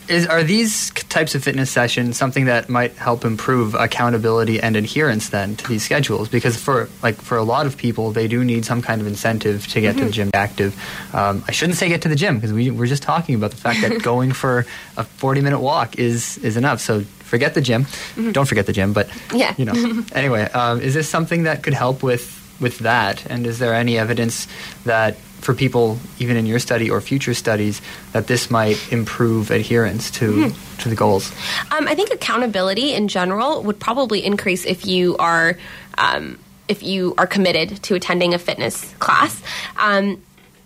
is, 0.08 0.26
are 0.26 0.42
these 0.42 0.90
types 0.90 1.34
of 1.34 1.44
fitness 1.44 1.70
sessions 1.70 2.16
something 2.16 2.46
that 2.46 2.68
might 2.68 2.94
help 2.96 3.24
improve 3.24 3.74
accountability 3.74 4.60
and 4.60 4.76
adherence 4.76 5.28
then 5.30 5.56
to 5.56 5.66
these 5.68 5.82
schedules? 5.82 6.28
Because 6.28 6.56
for 6.56 6.88
like 7.02 7.16
for 7.16 7.36
a 7.36 7.42
lot 7.42 7.66
of 7.66 7.76
people, 7.76 8.10
they 8.12 8.28
do 8.28 8.44
need 8.44 8.64
some 8.64 8.82
kind 8.82 9.00
of 9.00 9.06
incentive 9.06 9.66
to 9.68 9.80
get 9.80 9.96
to 9.98 10.04
the 10.06 10.10
gym 10.10 10.30
active. 10.34 10.74
Um, 11.14 11.44
I 11.48 11.52
shouldn't 11.52 11.78
say 11.78 11.88
get 11.88 12.02
to 12.02 12.08
the 12.08 12.16
gym 12.16 12.36
because 12.36 12.52
we 12.52 12.70
we're 12.70 12.86
just 12.86 13.02
talking 13.02 13.34
about 13.34 13.50
the 13.50 13.56
fact 13.58 13.80
that 13.82 14.02
going 14.12 14.32
for 14.32 14.66
a 14.96 15.04
forty 15.04 15.40
minute 15.40 15.60
walk 15.60 15.98
is 15.98 16.38
is 16.38 16.56
enough. 16.56 16.80
So 16.80 17.02
forget 17.02 17.54
the 17.54 17.60
gym. 17.60 17.86
Don't 18.32 18.46
forget 18.48 18.66
the 18.66 18.72
gym, 18.72 18.92
but 18.92 19.08
Yeah. 19.34 19.54
you 19.58 19.64
know. 19.66 20.02
anyway, 20.12 20.44
um, 20.52 20.80
is 20.80 20.94
this 20.94 21.08
something 21.08 21.42
that 21.44 21.62
could 21.62 21.74
help 21.74 22.02
with 22.02 22.34
with 22.60 22.78
that? 22.80 23.24
And 23.30 23.46
is 23.46 23.58
there 23.58 23.74
any 23.74 23.98
evidence 23.98 24.48
that 24.84 25.16
for 25.40 25.54
people, 25.54 25.98
even 26.18 26.36
in 26.36 26.46
your 26.46 26.58
study 26.58 26.90
or 26.90 27.00
future 27.00 27.34
studies, 27.34 27.80
that 28.12 28.26
this 28.26 28.50
might 28.50 28.92
improve 28.92 29.50
adherence 29.50 30.10
to 30.12 30.52
to 30.78 30.88
the 30.88 30.96
goals? 30.96 31.32
Um, 31.70 31.88
I 31.88 31.94
think 31.94 32.10
accountability 32.10 32.94
in 32.94 33.08
general 33.08 33.62
would 33.62 33.78
probably 33.78 34.24
increase 34.24 34.64
if 34.64 34.86
you 34.86 35.16
are 35.18 35.56
um, 35.96 36.38
if 36.68 36.82
you 36.82 37.14
are 37.18 37.26
committed 37.26 37.82
to 37.84 37.94
attending 37.94 38.34
a 38.34 38.38
fitness 38.38 38.92
class. 38.98 39.42
Um, 39.78 40.22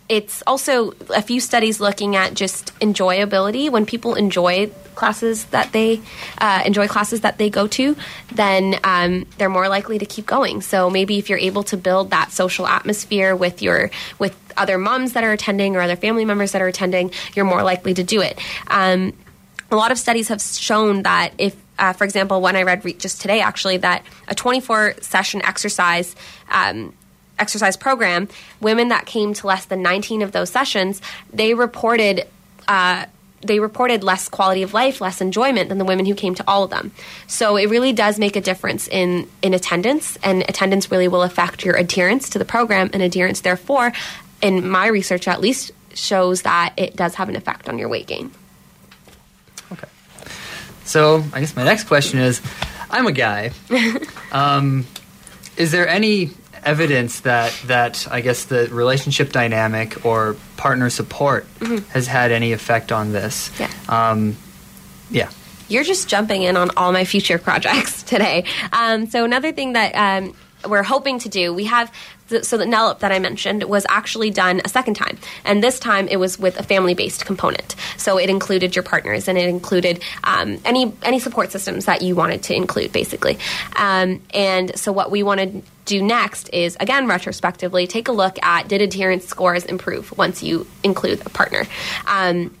it's 0.09 0.43
also 0.45 0.91
a 1.15 1.21
few 1.21 1.39
studies 1.39 1.79
looking 1.79 2.15
at 2.15 2.33
just 2.33 2.77
enjoyability. 2.79 3.69
When 3.69 3.85
people 3.85 4.15
enjoy 4.15 4.69
classes 4.95 5.45
that 5.45 5.71
they 5.71 6.01
uh, 6.37 6.61
enjoy 6.65 6.87
classes 6.87 7.21
that 7.21 7.37
they 7.37 7.49
go 7.49 7.67
to, 7.67 7.95
then 8.33 8.79
um, 8.83 9.25
they're 9.37 9.49
more 9.49 9.69
likely 9.69 9.97
to 9.99 10.05
keep 10.05 10.25
going. 10.25 10.61
So 10.61 10.89
maybe 10.89 11.17
if 11.17 11.29
you're 11.29 11.39
able 11.39 11.63
to 11.63 11.77
build 11.77 12.11
that 12.11 12.31
social 12.31 12.67
atmosphere 12.67 13.35
with 13.35 13.61
your 13.61 13.91
with 14.19 14.37
other 14.55 14.77
moms 14.77 15.13
that 15.13 15.23
are 15.23 15.31
attending 15.31 15.75
or 15.75 15.81
other 15.81 15.95
family 15.95 16.25
members 16.25 16.51
that 16.51 16.61
are 16.61 16.67
attending, 16.67 17.11
you're 17.33 17.45
more 17.45 17.63
likely 17.63 17.93
to 17.93 18.03
do 18.03 18.21
it. 18.21 18.37
Um, 18.67 19.13
a 19.71 19.75
lot 19.75 19.91
of 19.91 19.97
studies 19.97 20.27
have 20.27 20.41
shown 20.41 21.03
that 21.03 21.33
if 21.37 21.55
uh, 21.79 21.93
for 21.93 22.03
example 22.03 22.39
one 22.39 22.55
i 22.55 22.61
read 22.61 22.85
re- 22.85 22.93
just 22.93 23.19
today 23.19 23.39
actually 23.41 23.77
that 23.77 24.05
a 24.27 24.35
24 24.35 24.93
session 25.01 25.41
exercise 25.43 26.15
um, 26.49 26.93
exercise 27.39 27.75
program 27.75 28.27
women 28.61 28.89
that 28.89 29.05
came 29.05 29.33
to 29.33 29.47
less 29.47 29.65
than 29.65 29.81
19 29.81 30.21
of 30.21 30.31
those 30.31 30.49
sessions 30.49 31.01
they 31.33 31.53
reported 31.53 32.27
uh, 32.67 33.05
they 33.41 33.59
reported 33.59 34.03
less 34.03 34.29
quality 34.29 34.63
of 34.63 34.73
life 34.73 35.01
less 35.01 35.19
enjoyment 35.19 35.69
than 35.69 35.77
the 35.77 35.85
women 35.85 36.05
who 36.05 36.15
came 36.15 36.35
to 36.35 36.43
all 36.47 36.63
of 36.63 36.69
them 36.69 36.91
so 37.27 37.57
it 37.57 37.69
really 37.69 37.91
does 37.91 38.19
make 38.19 38.35
a 38.35 38.41
difference 38.41 38.87
in 38.87 39.27
in 39.41 39.53
attendance 39.53 40.17
and 40.23 40.43
attendance 40.43 40.91
really 40.91 41.07
will 41.07 41.23
affect 41.23 41.65
your 41.65 41.75
adherence 41.75 42.29
to 42.29 42.39
the 42.39 42.45
program 42.45 42.89
and 42.93 43.01
adherence 43.01 43.41
therefore 43.41 43.91
in 44.41 44.67
my 44.67 44.87
research 44.87 45.27
at 45.27 45.41
least 45.41 45.71
shows 45.93 46.43
that 46.43 46.73
it 46.77 46.95
does 46.95 47.15
have 47.15 47.29
an 47.29 47.35
effect 47.35 47.67
on 47.67 47.77
your 47.77 47.89
weight 47.89 48.07
gain 48.07 48.31
Okay. 49.71 49.87
So 50.85 51.23
I 51.33 51.39
guess 51.39 51.55
my 51.55 51.63
next 51.63 51.85
question 51.85 52.19
is, 52.19 52.41
I'm 52.89 53.07
a 53.07 53.11
guy. 53.11 53.51
um, 54.31 54.85
is 55.57 55.71
there 55.71 55.87
any 55.87 56.31
evidence 56.65 57.21
that 57.21 57.53
that 57.65 58.07
I 58.09 58.21
guess 58.21 58.45
the 58.45 58.67
relationship 58.71 59.31
dynamic 59.31 60.05
or 60.05 60.35
partner 60.57 60.89
support 60.89 61.45
has 61.89 62.07
had 62.07 62.31
any 62.31 62.53
effect 62.53 62.91
on 62.91 63.11
this? 63.11 63.51
Yeah. 63.59 63.69
Um, 63.89 64.37
yeah. 65.09 65.29
you're 65.67 65.83
just 65.83 66.07
jumping 66.07 66.43
in 66.43 66.57
on 66.57 66.71
all 66.77 66.91
my 66.91 67.05
future 67.05 67.37
projects 67.37 68.03
today. 68.13 68.45
Um, 68.71 69.07
so 69.07 69.25
another 69.25 69.51
thing 69.51 69.73
that 69.73 69.93
um, 69.93 70.33
we're 70.67 70.83
hoping 70.83 71.19
to 71.19 71.29
do, 71.29 71.53
we 71.53 71.65
have 71.65 71.91
so 72.41 72.57
the 72.57 72.65
NELIP 72.65 72.99
that 72.99 73.11
I 73.11 73.19
mentioned 73.19 73.63
was 73.63 73.85
actually 73.89 74.31
done 74.31 74.61
a 74.63 74.69
second 74.69 74.95
time, 74.95 75.17
and 75.45 75.63
this 75.63 75.79
time 75.79 76.07
it 76.07 76.17
was 76.17 76.39
with 76.39 76.57
a 76.57 76.63
family-based 76.63 77.25
component. 77.25 77.75
So 77.97 78.17
it 78.17 78.29
included 78.29 78.75
your 78.75 78.83
partners 78.83 79.27
and 79.27 79.37
it 79.37 79.47
included 79.47 80.01
um, 80.23 80.59
any 80.65 80.93
any 81.03 81.19
support 81.19 81.51
systems 81.51 81.85
that 81.85 82.01
you 82.01 82.15
wanted 82.15 82.43
to 82.43 82.55
include, 82.55 82.91
basically. 82.91 83.37
Um, 83.75 84.21
and 84.33 84.77
so 84.79 84.91
what 84.91 85.11
we 85.11 85.21
want 85.21 85.41
to 85.41 85.61
do 85.85 86.01
next 86.01 86.49
is 86.49 86.77
again 86.79 87.07
retrospectively 87.07 87.87
take 87.87 88.07
a 88.07 88.11
look 88.11 88.41
at 88.43 88.67
did 88.67 88.81
adherence 88.81 89.25
scores 89.25 89.65
improve 89.65 90.15
once 90.17 90.43
you 90.43 90.67
include 90.83 91.21
a 91.25 91.29
partner. 91.29 91.65
Um, 92.07 92.55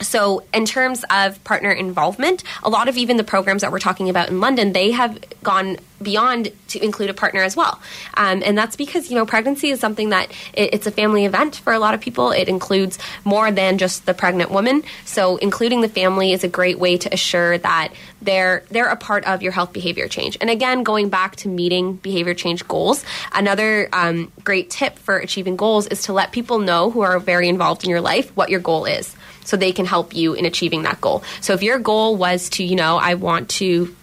so 0.00 0.42
in 0.54 0.64
terms 0.64 1.04
of 1.10 1.42
partner 1.44 1.70
involvement 1.70 2.42
a 2.62 2.68
lot 2.68 2.88
of 2.88 2.96
even 2.96 3.16
the 3.16 3.24
programs 3.24 3.62
that 3.62 3.72
we're 3.72 3.78
talking 3.78 4.08
about 4.08 4.28
in 4.28 4.40
london 4.40 4.72
they 4.72 4.90
have 4.90 5.18
gone 5.42 5.76
beyond 6.02 6.52
to 6.68 6.82
include 6.82 7.10
a 7.10 7.14
partner 7.14 7.42
as 7.42 7.56
well. 7.56 7.80
Um, 8.14 8.42
and 8.44 8.56
that's 8.56 8.76
because 8.76 9.10
you 9.10 9.16
know 9.16 9.26
pregnancy 9.26 9.70
is 9.70 9.80
something 9.80 10.10
that 10.10 10.30
it, 10.52 10.74
it's 10.74 10.86
a 10.86 10.90
family 10.90 11.24
event 11.24 11.56
for 11.56 11.72
a 11.72 11.78
lot 11.78 11.94
of 11.94 12.00
people. 12.00 12.30
It 12.30 12.48
includes 12.48 12.98
more 13.24 13.50
than 13.50 13.78
just 13.78 14.06
the 14.06 14.14
pregnant 14.14 14.50
woman. 14.50 14.82
So 15.04 15.36
including 15.36 15.80
the 15.80 15.88
family 15.88 16.32
is 16.32 16.44
a 16.44 16.48
great 16.48 16.78
way 16.78 16.96
to 16.98 17.12
assure 17.12 17.58
that 17.58 17.92
they're 18.22 18.64
they're 18.70 18.88
a 18.88 18.96
part 18.96 19.24
of 19.24 19.42
your 19.42 19.52
health 19.52 19.72
behavior 19.72 20.08
change. 20.08 20.38
And 20.40 20.50
again 20.50 20.82
going 20.82 21.08
back 21.08 21.36
to 21.36 21.48
meeting 21.48 21.94
behavior 21.94 22.34
change 22.34 22.66
goals 22.68 23.04
another 23.32 23.88
um, 23.92 24.30
great 24.44 24.70
tip 24.70 24.98
for 24.98 25.16
achieving 25.16 25.56
goals 25.56 25.86
is 25.86 26.02
to 26.02 26.12
let 26.12 26.32
people 26.32 26.58
know 26.58 26.90
who 26.90 27.00
are 27.00 27.18
very 27.18 27.48
involved 27.48 27.84
in 27.84 27.90
your 27.90 28.00
life 28.00 28.34
what 28.36 28.50
your 28.50 28.60
goal 28.60 28.84
is 28.84 29.14
so 29.48 29.56
they 29.56 29.72
can 29.72 29.86
help 29.86 30.14
you 30.14 30.34
in 30.34 30.44
achieving 30.44 30.82
that 30.82 31.00
goal. 31.00 31.22
So 31.40 31.54
if 31.54 31.62
your 31.62 31.78
goal 31.78 32.16
was 32.16 32.50
to, 32.50 32.62
you 32.62 32.76
know, 32.76 32.98
I 32.98 33.14
want 33.14 33.48
to 33.50 33.96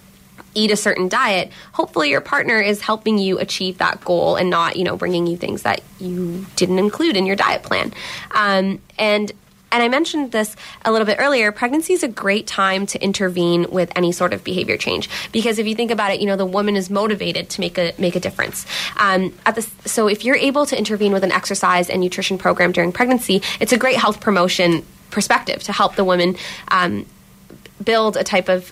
eat 0.56 0.72
a 0.72 0.76
certain 0.76 1.08
diet, 1.08 1.52
hopefully 1.72 2.10
your 2.10 2.22
partner 2.22 2.60
is 2.60 2.82
helping 2.82 3.20
you 3.20 3.38
achieve 3.38 3.78
that 3.78 4.04
goal 4.04 4.38
and 4.38 4.50
not, 4.50 4.76
you 4.76 4.84
know, 4.84 4.98
bringing 4.98 5.28
you 5.28 5.38
things 5.38 5.62
that 5.62 5.82
you 6.00 6.48
didn't 6.56 6.80
include 6.80 7.16
in 7.16 7.28
your 7.28 7.36
diet 7.36 7.62
plan. 7.62 7.94
Um, 8.32 8.82
and 8.98 9.32
and 9.72 9.84
I 9.84 9.90
mentioned 9.90 10.32
this 10.32 10.56
a 10.86 10.92
little 10.92 11.06
bit 11.06 11.18
earlier, 11.20 11.52
pregnancy 11.52 11.94
is 11.94 12.02
a 12.02 12.08
great 12.08 12.48
time 12.48 12.86
to 12.88 13.04
intervene 13.04 13.70
with 13.70 13.92
any 13.94 14.14
sort 14.14 14.32
of 14.32 14.42
behavior 14.42 14.78
change 14.78 15.10
because 15.34 15.60
if 15.60 15.68
you 15.68 15.76
think 15.76 15.92
about 15.92 16.12
it, 16.12 16.22
you 16.22 16.28
know 16.28 16.38
the 16.38 16.46
woman 16.46 16.76
is 16.76 16.90
motivated 16.90 17.50
to 17.52 17.62
make 17.62 17.78
a 17.78 17.94
make 18.00 18.16
a 18.16 18.20
difference. 18.20 18.66
Um, 18.98 19.34
at 19.46 19.56
the, 19.56 19.62
so 19.86 20.08
if 20.08 20.24
you're 20.24 20.38
able 20.38 20.66
to 20.68 20.78
intervene 20.78 21.12
with 21.12 21.24
an 21.24 21.32
exercise 21.32 21.90
and 21.90 22.02
nutrition 22.02 22.38
program 22.38 22.72
during 22.72 22.94
pregnancy, 22.94 23.42
it's 23.60 23.74
a 23.74 23.78
great 23.78 23.98
health 23.98 24.22
promotion 24.22 24.86
perspective 25.16 25.64
to 25.64 25.72
help 25.72 25.96
the 25.96 26.04
woman 26.04 26.36
um, 26.68 27.06
build 27.84 28.18
a 28.18 28.24
type 28.24 28.50
of 28.50 28.72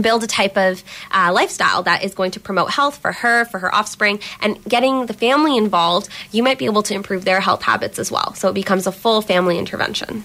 build 0.00 0.22
a 0.22 0.26
type 0.26 0.56
of 0.56 0.84
uh, 1.10 1.32
lifestyle 1.32 1.82
that 1.82 2.04
is 2.04 2.14
going 2.14 2.30
to 2.30 2.38
promote 2.38 2.70
health 2.70 2.98
for 2.98 3.12
her, 3.12 3.46
for 3.46 3.58
her 3.58 3.74
offspring, 3.74 4.20
and 4.40 4.62
getting 4.64 5.06
the 5.06 5.14
family 5.14 5.56
involved, 5.56 6.08
you 6.32 6.42
might 6.42 6.58
be 6.58 6.66
able 6.66 6.82
to 6.82 6.94
improve 6.94 7.24
their 7.24 7.40
health 7.40 7.62
habits 7.62 7.98
as 7.98 8.12
well. 8.12 8.34
So 8.34 8.48
it 8.48 8.52
becomes 8.54 8.86
a 8.86 8.92
full 8.92 9.22
family 9.22 9.58
intervention. 9.58 10.22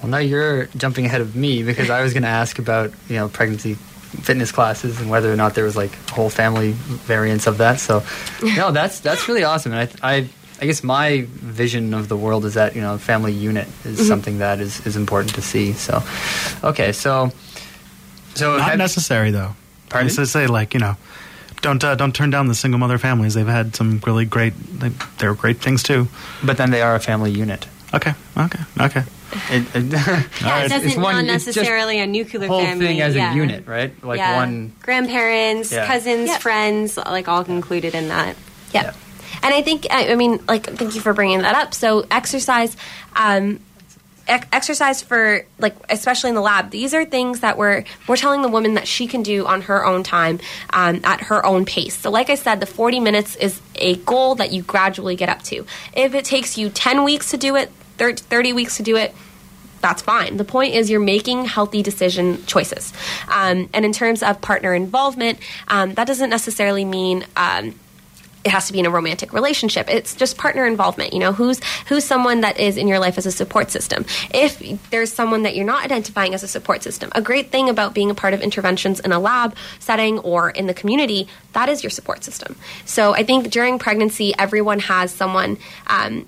Well, 0.00 0.10
now 0.10 0.18
you're 0.18 0.66
jumping 0.76 1.06
ahead 1.06 1.22
of 1.22 1.34
me 1.34 1.62
because 1.62 1.88
I 1.90 2.02
was 2.02 2.12
going 2.12 2.22
to 2.30 2.36
ask 2.40 2.58
about 2.58 2.92
you 3.08 3.16
know 3.16 3.28
pregnancy 3.28 3.74
fitness 4.10 4.50
classes 4.52 5.00
and 5.00 5.08
whether 5.08 5.32
or 5.32 5.36
not 5.36 5.54
there 5.54 5.64
was 5.64 5.76
like 5.76 5.94
whole 6.10 6.30
family 6.30 6.72
variants 6.72 7.46
of 7.46 7.58
that. 7.58 7.80
So, 7.80 8.02
no, 8.42 8.72
that's 8.72 9.00
that's 9.00 9.26
really 9.28 9.44
awesome. 9.44 9.72
And 9.72 9.88
I, 10.02 10.16
I, 10.16 10.28
I 10.60 10.66
guess 10.66 10.84
my 10.84 11.24
vision 11.26 11.94
of 11.94 12.08
the 12.08 12.16
world 12.16 12.44
is 12.44 12.54
that 12.54 12.74
you 12.74 12.82
know 12.82 12.98
family 12.98 13.32
unit 13.32 13.66
is 13.84 13.98
mm-hmm. 13.98 14.08
something 14.08 14.38
that 14.38 14.60
is 14.60 14.86
is 14.86 14.96
important 14.96 15.34
to 15.36 15.42
see. 15.42 15.72
So, 15.72 16.02
okay, 16.62 16.92
so 16.92 17.32
so 18.34 18.56
not 18.58 18.70
have, 18.70 18.78
necessary 18.78 19.30
though. 19.30 19.54
Pardon? 19.88 20.10
I 20.10 20.24
say 20.24 20.46
like 20.46 20.74
you 20.74 20.80
know, 20.80 20.96
don't 21.62 21.82
uh, 21.82 21.94
don't 21.94 22.14
turn 22.14 22.30
down 22.30 22.48
the 22.48 22.54
single 22.54 22.78
mother 22.78 22.98
families. 22.98 23.34
They've 23.34 23.46
had 23.46 23.74
some 23.74 24.00
really 24.06 24.26
great. 24.26 24.52
They, 24.54 24.90
they're 25.18 25.34
great 25.34 25.58
things 25.58 25.82
too. 25.82 26.08
But 26.44 26.58
then 26.58 26.70
they 26.70 26.82
are 26.82 26.94
a 26.94 27.00
family 27.00 27.30
unit. 27.30 27.66
Okay. 27.94 28.12
Okay. 28.36 28.60
Okay. 28.80 29.02
It, 29.48 29.76
it, 29.76 29.84
yeah, 29.92 30.24
right. 30.42 30.66
it 30.66 30.70
doesn't 30.70 30.88
it's 30.88 30.96
one, 30.96 31.14
not 31.14 31.24
necessarily 31.24 32.00
a 32.00 32.06
nuclear 32.06 32.48
whole 32.48 32.62
family. 32.62 32.86
thing 32.86 33.00
as 33.00 33.14
yeah. 33.14 33.32
a 33.32 33.36
unit, 33.36 33.64
right? 33.64 33.92
Like 34.02 34.18
yeah. 34.18 34.34
one 34.34 34.72
grandparents, 34.82 35.70
yeah. 35.70 35.86
cousins, 35.86 36.36
friends, 36.38 36.96
like 36.96 37.28
all 37.28 37.42
included 37.44 37.94
in 37.94 38.08
that. 38.08 38.34
Yeah. 38.74 38.92
And 39.42 39.54
I 39.54 39.62
think 39.62 39.86
I 39.90 40.14
mean 40.14 40.44
like 40.46 40.66
thank 40.66 40.94
you 40.94 41.00
for 41.00 41.12
bringing 41.12 41.40
that 41.40 41.54
up. 41.54 41.74
So 41.74 42.06
exercise 42.10 42.76
um, 43.16 43.60
exercise 44.30 45.02
for 45.02 45.44
like 45.58 45.74
especially 45.88 46.28
in 46.28 46.36
the 46.36 46.40
lab 46.40 46.70
these 46.70 46.94
are 46.94 47.04
things 47.04 47.40
that 47.40 47.58
we're 47.58 47.84
we're 48.06 48.16
telling 48.16 48.42
the 48.42 48.48
woman 48.48 48.74
that 48.74 48.86
she 48.86 49.06
can 49.06 49.22
do 49.22 49.44
on 49.44 49.62
her 49.62 49.84
own 49.84 50.02
time 50.04 50.38
um, 50.72 51.00
at 51.02 51.20
her 51.22 51.44
own 51.44 51.64
pace 51.64 51.96
so 51.96 52.10
like 52.10 52.30
i 52.30 52.36
said 52.36 52.60
the 52.60 52.66
40 52.66 53.00
minutes 53.00 53.34
is 53.36 53.60
a 53.74 53.96
goal 53.96 54.36
that 54.36 54.52
you 54.52 54.62
gradually 54.62 55.16
get 55.16 55.28
up 55.28 55.42
to 55.42 55.66
if 55.94 56.14
it 56.14 56.24
takes 56.24 56.56
you 56.56 56.70
10 56.70 57.02
weeks 57.02 57.30
to 57.30 57.36
do 57.36 57.56
it 57.56 57.70
30 57.98 58.52
weeks 58.52 58.76
to 58.76 58.82
do 58.84 58.96
it 58.96 59.14
that's 59.80 60.02
fine. 60.02 60.36
The 60.36 60.44
point 60.44 60.74
is 60.74 60.90
you're 60.90 61.00
making 61.00 61.46
healthy 61.46 61.82
decision 61.82 62.44
choices. 62.44 62.92
Um, 63.28 63.70
and 63.72 63.84
in 63.84 63.92
terms 63.92 64.22
of 64.22 64.40
partner 64.42 64.74
involvement, 64.74 65.38
um, 65.68 65.94
that 65.94 66.06
doesn't 66.06 66.28
necessarily 66.28 66.84
mean 66.84 67.24
um, 67.36 67.74
it 68.44 68.50
has 68.50 68.66
to 68.66 68.72
be 68.72 68.78
in 68.78 68.86
a 68.86 68.90
romantic 68.90 69.32
relationship. 69.32 69.88
It's 69.90 70.14
just 70.14 70.38
partner 70.38 70.66
involvement. 70.66 71.12
You 71.12 71.18
know, 71.18 71.32
who's 71.32 71.60
who's 71.88 72.04
someone 72.04 72.40
that 72.40 72.58
is 72.58 72.76
in 72.76 72.88
your 72.88 72.98
life 72.98 73.18
as 73.18 73.26
a 73.26 73.32
support 73.32 73.70
system. 73.70 74.06
If 74.32 74.58
there's 74.90 75.12
someone 75.12 75.42
that 75.42 75.54
you're 75.54 75.66
not 75.66 75.84
identifying 75.84 76.34
as 76.34 76.42
a 76.42 76.48
support 76.48 76.82
system, 76.82 77.10
a 77.14 77.22
great 77.22 77.50
thing 77.50 77.68
about 77.68 77.94
being 77.94 78.10
a 78.10 78.14
part 78.14 78.34
of 78.34 78.40
interventions 78.40 79.00
in 79.00 79.12
a 79.12 79.18
lab 79.18 79.54
setting 79.78 80.18
or 80.20 80.50
in 80.50 80.66
the 80.66 80.74
community, 80.74 81.28
that 81.52 81.68
is 81.68 81.82
your 81.82 81.90
support 81.90 82.24
system. 82.24 82.56
So 82.84 83.14
I 83.14 83.24
think 83.24 83.50
during 83.50 83.78
pregnancy, 83.78 84.34
everyone 84.38 84.78
has 84.80 85.12
someone. 85.12 85.58
Um, 85.86 86.26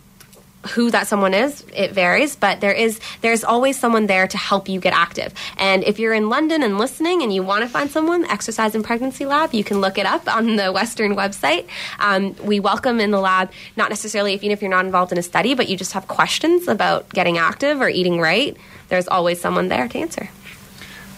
who 0.70 0.90
that 0.90 1.06
someone 1.06 1.34
is 1.34 1.64
it 1.74 1.92
varies 1.92 2.36
but 2.36 2.60
there 2.60 2.72
is 2.72 3.00
there's 3.20 3.42
always 3.42 3.78
someone 3.78 4.06
there 4.06 4.26
to 4.28 4.38
help 4.38 4.68
you 4.68 4.80
get 4.80 4.92
active. 4.92 5.34
And 5.56 5.82
if 5.84 5.98
you're 5.98 6.14
in 6.14 6.28
london 6.28 6.62
and 6.62 6.78
listening 6.78 7.22
and 7.22 7.34
you 7.34 7.42
want 7.42 7.62
to 7.62 7.68
find 7.68 7.90
someone 7.90 8.24
exercise 8.26 8.74
and 8.74 8.84
pregnancy 8.84 9.26
lab 9.26 9.54
you 9.54 9.64
can 9.64 9.80
look 9.80 9.98
it 9.98 10.06
up 10.06 10.32
on 10.32 10.56
the 10.56 10.72
western 10.72 11.16
website. 11.16 11.66
Um, 11.98 12.34
we 12.42 12.60
welcome 12.60 13.00
in 13.00 13.10
the 13.10 13.20
lab 13.20 13.50
not 13.76 13.88
necessarily 13.88 14.34
even 14.34 14.50
if 14.50 14.62
you're 14.62 14.70
not 14.70 14.84
involved 14.84 15.12
in 15.12 15.18
a 15.18 15.22
study 15.22 15.54
but 15.54 15.68
you 15.68 15.76
just 15.76 15.92
have 15.92 16.06
questions 16.08 16.68
about 16.68 17.08
getting 17.10 17.38
active 17.38 17.80
or 17.80 17.88
eating 17.88 18.20
right 18.20 18.56
there's 18.88 19.08
always 19.08 19.40
someone 19.40 19.68
there 19.68 19.88
to 19.88 19.98
answer. 19.98 20.28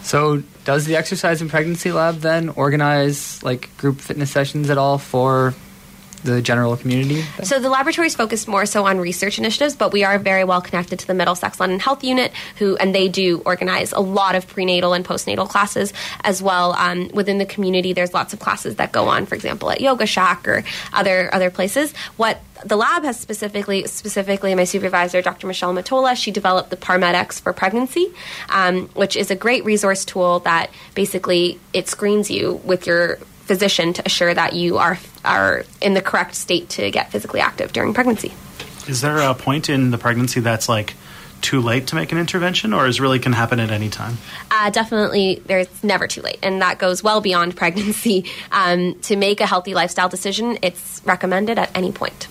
So 0.01 0.43
does 0.63 0.85
the 0.85 0.95
exercise 0.95 1.41
and 1.41 1.49
pregnancy 1.49 1.91
lab 1.91 2.19
then 2.19 2.49
organize 2.49 3.43
like 3.43 3.75
group 3.77 3.99
fitness 3.99 4.31
sessions 4.31 4.69
at 4.69 4.77
all 4.77 4.97
for 4.97 5.53
the 6.25 6.41
general 6.41 6.75
community? 6.75 7.23
So 7.43 7.59
the 7.59 7.69
laboratory 7.69 8.07
is 8.07 8.15
focused 8.15 8.47
more 8.47 8.65
so 8.65 8.85
on 8.85 8.99
research 8.99 9.37
initiatives, 9.37 9.75
but 9.75 9.93
we 9.93 10.03
are 10.03 10.19
very 10.19 10.43
well 10.43 10.61
connected 10.61 10.99
to 10.99 11.07
the 11.07 11.13
Middlesex 11.13 11.59
London 11.59 11.79
Health 11.79 12.03
Unit, 12.03 12.33
who 12.57 12.75
and 12.77 12.93
they 12.93 13.07
do 13.07 13.41
organize 13.45 13.91
a 13.91 13.99
lot 13.99 14.35
of 14.35 14.47
prenatal 14.47 14.93
and 14.93 15.05
postnatal 15.05 15.47
classes 15.47 15.93
as 16.23 16.41
well. 16.41 16.73
Um, 16.73 17.09
within 17.13 17.37
the 17.37 17.45
community, 17.45 17.93
there's 17.93 18.13
lots 18.13 18.33
of 18.33 18.39
classes 18.39 18.75
that 18.75 18.91
go 18.91 19.07
on, 19.07 19.25
for 19.25 19.35
example, 19.35 19.71
at 19.71 19.81
Yoga 19.81 20.05
Shack 20.05 20.47
or 20.47 20.63
other 20.91 21.33
other 21.33 21.49
places. 21.49 21.93
What 22.17 22.41
the 22.63 22.75
lab 22.75 23.03
has 23.03 23.19
specifically, 23.19 23.85
specifically 23.85 24.55
my 24.55 24.63
supervisor, 24.63 25.21
Dr. 25.21 25.47
Michelle 25.47 25.73
Mottola, 25.73 26.15
she 26.15 26.31
developed 26.31 26.69
the 26.69 26.77
PARmed-X 26.77 27.39
for 27.39 27.53
pregnancy, 27.53 28.13
um, 28.49 28.87
which 28.89 29.15
is 29.15 29.29
a 29.29 29.35
great 29.35 29.65
resource 29.65 30.05
tool 30.05 30.39
that 30.39 30.71
basically 30.93 31.59
it 31.73 31.87
screens 31.87 32.31
you 32.31 32.61
with 32.63 32.87
your 32.87 33.19
physician 33.45 33.93
to 33.93 34.03
assure 34.05 34.33
that 34.33 34.53
you 34.53 34.77
are 34.77 34.97
are 35.23 35.65
in 35.81 35.93
the 35.93 36.01
correct 36.01 36.35
state 36.35 36.69
to 36.69 36.91
get 36.91 37.11
physically 37.11 37.39
active 37.39 37.73
during 37.73 37.93
pregnancy. 37.93 38.33
Is 38.87 39.01
there 39.01 39.17
a 39.17 39.33
point 39.33 39.69
in 39.69 39.91
the 39.91 39.97
pregnancy 39.97 40.39
that's 40.39 40.69
like 40.69 40.95
too 41.41 41.61
late 41.61 41.87
to 41.87 41.95
make 41.95 42.11
an 42.11 42.17
intervention, 42.17 42.73
or 42.73 42.87
is 42.87 42.99
really 42.99 43.19
can 43.19 43.33
happen 43.33 43.59
at 43.59 43.69
any 43.69 43.89
time? 43.89 44.17
Uh, 44.49 44.69
definitely, 44.69 45.41
there's 45.45 45.67
never 45.83 46.07
too 46.07 46.21
late, 46.21 46.39
and 46.41 46.61
that 46.61 46.79
goes 46.79 47.03
well 47.03 47.21
beyond 47.21 47.55
pregnancy. 47.61 48.25
Um, 48.51 48.95
to 49.01 49.15
make 49.15 49.41
a 49.41 49.45
healthy 49.45 49.73
lifestyle 49.73 50.09
decision, 50.09 50.57
it's 50.61 51.01
recommended 51.05 51.59
at 51.59 51.75
any 51.75 51.91
point. 51.91 52.27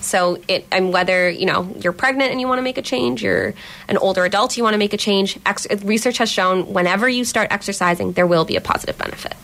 So, 0.00 0.38
it 0.46 0.66
and 0.70 0.92
whether 0.92 1.28
you 1.28 1.46
know 1.46 1.74
you're 1.80 1.92
pregnant 1.92 2.30
and 2.30 2.40
you 2.40 2.46
want 2.46 2.58
to 2.58 2.62
make 2.62 2.78
a 2.78 2.82
change, 2.82 3.22
you're 3.22 3.54
an 3.88 3.98
older 3.98 4.24
adult, 4.24 4.56
you 4.56 4.62
want 4.62 4.74
to 4.74 4.78
make 4.78 4.92
a 4.92 4.98
change. 4.98 5.38
Ex- 5.44 5.66
research 5.82 6.18
has 6.18 6.30
shown 6.30 6.72
whenever 6.72 7.08
you 7.08 7.24
start 7.24 7.48
exercising, 7.50 8.12
there 8.12 8.26
will 8.26 8.44
be 8.44 8.54
a 8.54 8.60
positive 8.60 8.96
benefit. 8.96 9.34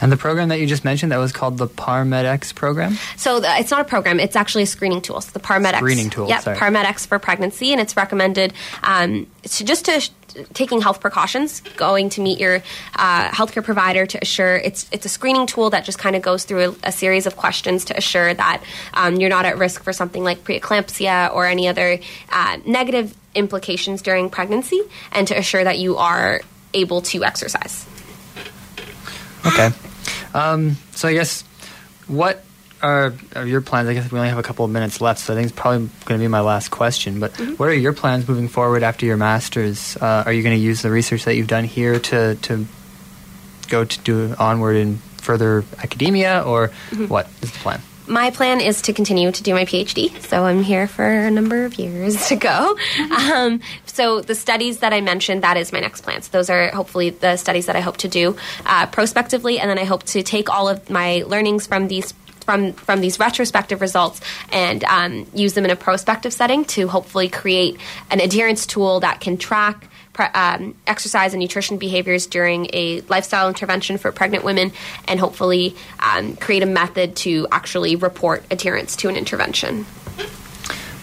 And 0.00 0.10
the 0.10 0.16
program 0.16 0.48
that 0.48 0.60
you 0.60 0.66
just 0.66 0.84
mentioned 0.84 1.12
that 1.12 1.18
was 1.18 1.32
called 1.32 1.58
the 1.58 1.66
PARmed-X 1.66 2.52
program. 2.52 2.96
So 3.16 3.40
the, 3.40 3.48
it's 3.58 3.70
not 3.70 3.80
a 3.80 3.84
program; 3.84 4.18
it's 4.18 4.36
actually 4.36 4.64
a 4.64 4.66
screening 4.66 5.02
tool. 5.02 5.20
So 5.20 5.30
the 5.32 5.40
PARmed-X 5.40 5.78
screening 5.78 6.10
tool. 6.10 6.28
Yeah, 6.28 6.40
PARmed-X 6.40 7.06
for 7.06 7.18
pregnancy, 7.18 7.72
and 7.72 7.80
it's 7.80 7.96
recommended 7.96 8.52
um, 8.82 9.26
to 9.42 9.64
just 9.64 9.86
to 9.86 10.08
taking 10.52 10.80
health 10.80 11.00
precautions, 11.00 11.60
going 11.76 12.08
to 12.10 12.20
meet 12.20 12.38
your 12.38 12.62
uh, 12.96 13.28
healthcare 13.30 13.64
provider 13.64 14.06
to 14.06 14.18
assure 14.22 14.56
it's 14.56 14.88
it's 14.92 15.06
a 15.06 15.08
screening 15.08 15.46
tool 15.46 15.70
that 15.70 15.84
just 15.84 15.98
kind 15.98 16.16
of 16.16 16.22
goes 16.22 16.44
through 16.44 16.76
a, 16.84 16.88
a, 16.88 16.92
series 16.92 17.26
of 17.26 17.36
questions 17.36 17.84
to 17.86 17.96
assure 17.96 18.32
that 18.32 18.62
um, 18.94 19.16
you're 19.16 19.30
not 19.30 19.44
at 19.44 19.58
risk 19.58 19.82
for 19.82 19.92
something 19.92 20.22
like 20.22 20.44
preeclampsia 20.44 21.34
or 21.34 21.46
any 21.46 21.68
other 21.68 21.98
uh, 22.30 22.58
negative 22.66 23.14
implications 23.34 24.02
during 24.02 24.30
pregnancy, 24.30 24.80
and 25.12 25.28
to 25.28 25.36
assure 25.36 25.64
that 25.64 25.78
you 25.78 25.96
are 25.96 26.40
able 26.74 27.00
to 27.02 27.24
exercise. 27.24 27.86
Okay. 29.46 29.70
Um, 30.34 30.76
so 30.92 31.08
I 31.08 31.12
guess 31.12 31.42
what 32.06 32.44
are, 32.82 33.12
are, 33.34 33.46
your 33.46 33.60
plans? 33.60 33.88
I 33.88 33.94
guess 33.94 34.10
we 34.10 34.18
only 34.18 34.30
have 34.30 34.38
a 34.38 34.42
couple 34.42 34.64
of 34.64 34.70
minutes 34.70 35.00
left, 35.00 35.20
so 35.20 35.32
I 35.32 35.36
think 35.36 35.50
it's 35.50 35.58
probably 35.58 35.88
going 36.04 36.18
to 36.18 36.24
be 36.24 36.28
my 36.28 36.40
last 36.40 36.70
question. 36.70 37.20
But 37.20 37.32
mm-hmm. 37.34 37.54
what 37.54 37.68
are 37.68 37.74
your 37.74 37.92
plans 37.92 38.26
moving 38.28 38.48
forward 38.48 38.82
after 38.82 39.06
your 39.06 39.16
master's? 39.16 39.96
Uh, 39.96 40.24
are 40.26 40.32
you 40.32 40.42
going 40.42 40.56
to 40.56 40.62
use 40.62 40.82
the 40.82 40.90
research 40.90 41.24
that 41.24 41.34
you've 41.36 41.48
done 41.48 41.64
here 41.64 41.98
to 41.98 42.36
to 42.36 42.66
go 43.68 43.84
to 43.84 43.98
do 44.00 44.34
onward 44.38 44.76
in 44.76 44.98
further 45.18 45.64
academia, 45.78 46.42
or 46.42 46.68
mm-hmm. 46.68 47.08
what 47.08 47.28
is 47.42 47.52
the 47.52 47.58
plan? 47.58 47.80
My 48.06 48.30
plan 48.30 48.60
is 48.60 48.82
to 48.82 48.92
continue 48.92 49.30
to 49.30 49.42
do 49.42 49.54
my 49.54 49.64
PhD, 49.64 50.20
so 50.22 50.44
I'm 50.44 50.62
here 50.62 50.86
for 50.86 51.04
a 51.04 51.30
number 51.30 51.64
of 51.64 51.74
years 51.76 52.26
to 52.28 52.36
go. 52.36 52.76
Um, 53.16 53.60
so 53.86 54.20
the 54.20 54.34
studies 54.34 54.78
that 54.78 54.92
I 54.92 55.00
mentioned, 55.00 55.42
that 55.42 55.56
is 55.56 55.72
my 55.72 55.80
next 55.80 56.02
plan. 56.02 56.22
So 56.22 56.30
those 56.32 56.50
are 56.50 56.68
hopefully 56.70 57.10
the 57.10 57.36
studies 57.36 57.66
that 57.66 57.76
I 57.76 57.80
hope 57.80 57.98
to 57.98 58.08
do 58.08 58.36
uh, 58.66 58.86
prospectively, 58.86 59.58
and 59.58 59.70
then 59.70 59.78
I 59.78 59.84
hope 59.84 60.04
to 60.04 60.22
take 60.22 60.48
all 60.48 60.68
of 60.68 60.88
my 60.90 61.24
learnings 61.26 61.66
from 61.66 61.88
these 61.88 62.14
from 62.40 62.72
from 62.72 63.00
these 63.00 63.18
retrospective 63.18 63.80
results 63.80 64.20
and 64.50 64.82
um, 64.84 65.26
use 65.34 65.54
them 65.54 65.64
in 65.64 65.70
a 65.70 65.76
prospective 65.76 66.32
setting 66.32 66.64
to 66.64 66.88
hopefully 66.88 67.28
create 67.28 67.78
an 68.10 68.20
adherence 68.20 68.66
tool 68.66 69.00
that 69.00 69.20
can 69.20 69.36
track 69.36 69.86
um, 70.34 70.74
exercise 70.86 71.32
and 71.32 71.40
nutrition 71.40 71.78
behaviors 71.78 72.26
during 72.26 72.66
a 72.72 73.00
lifestyle 73.08 73.48
intervention 73.48 73.98
for 73.98 74.12
pregnant 74.12 74.44
women, 74.44 74.72
and 75.06 75.18
hopefully 75.20 75.76
um, 76.00 76.36
create 76.36 76.62
a 76.62 76.66
method 76.66 77.16
to 77.16 77.46
actually 77.52 77.96
report 77.96 78.44
adherence 78.50 78.96
to 78.96 79.08
an 79.08 79.16
intervention. 79.16 79.86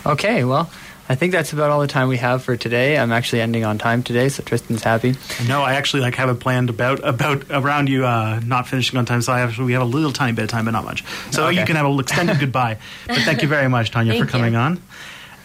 Okay, 0.06 0.44
well. 0.44 0.70
I 1.10 1.16
think 1.16 1.32
that's 1.32 1.54
about 1.54 1.70
all 1.70 1.80
the 1.80 1.88
time 1.88 2.10
we 2.10 2.18
have 2.18 2.44
for 2.44 2.58
today. 2.58 2.98
I'm 2.98 3.14
actually 3.14 3.40
ending 3.40 3.64
on 3.64 3.78
time 3.78 4.04
today, 4.04 4.28
so 4.28 4.44
Tristan's 4.44 4.84
happy. 4.84 5.16
No, 5.48 5.62
I 5.62 5.76
actually 5.76 6.02
like 6.02 6.16
have 6.16 6.28
it 6.28 6.42
planned 6.42 6.70
about 6.70 7.00
about 7.08 7.46
around 7.50 7.88
you 7.88 8.06
uh, 8.06 8.42
not 8.46 8.68
finishing 8.68 9.00
on 9.00 9.06
time. 9.06 9.22
So 9.22 9.32
I 9.32 9.40
have 9.40 9.58
we 9.58 9.72
have 9.72 9.82
a 9.84 9.86
little 9.86 10.12
tiny 10.12 10.34
bit 10.34 10.44
of 10.44 10.50
time, 10.50 10.66
but 10.66 10.72
not 10.72 10.84
much. 10.84 11.06
So 11.32 11.46
Okay. 11.48 11.58
you 11.62 11.66
can 11.66 11.78
have 11.78 11.86
a 11.86 11.88
little 11.88 12.02
extended 12.02 12.40
goodbye. 12.42 12.78
But 13.08 13.20
thank 13.20 13.42
you 13.42 13.48
very 13.48 13.70
much, 13.70 13.92
Tanya, 13.92 14.20
for 14.20 14.26
coming 14.30 14.52
you. 14.52 14.60
on. 14.60 14.82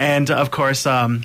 And 0.01 0.29
uh, 0.33 0.35
of 0.39 0.51
course. 0.51 0.85
Um, 0.85 1.23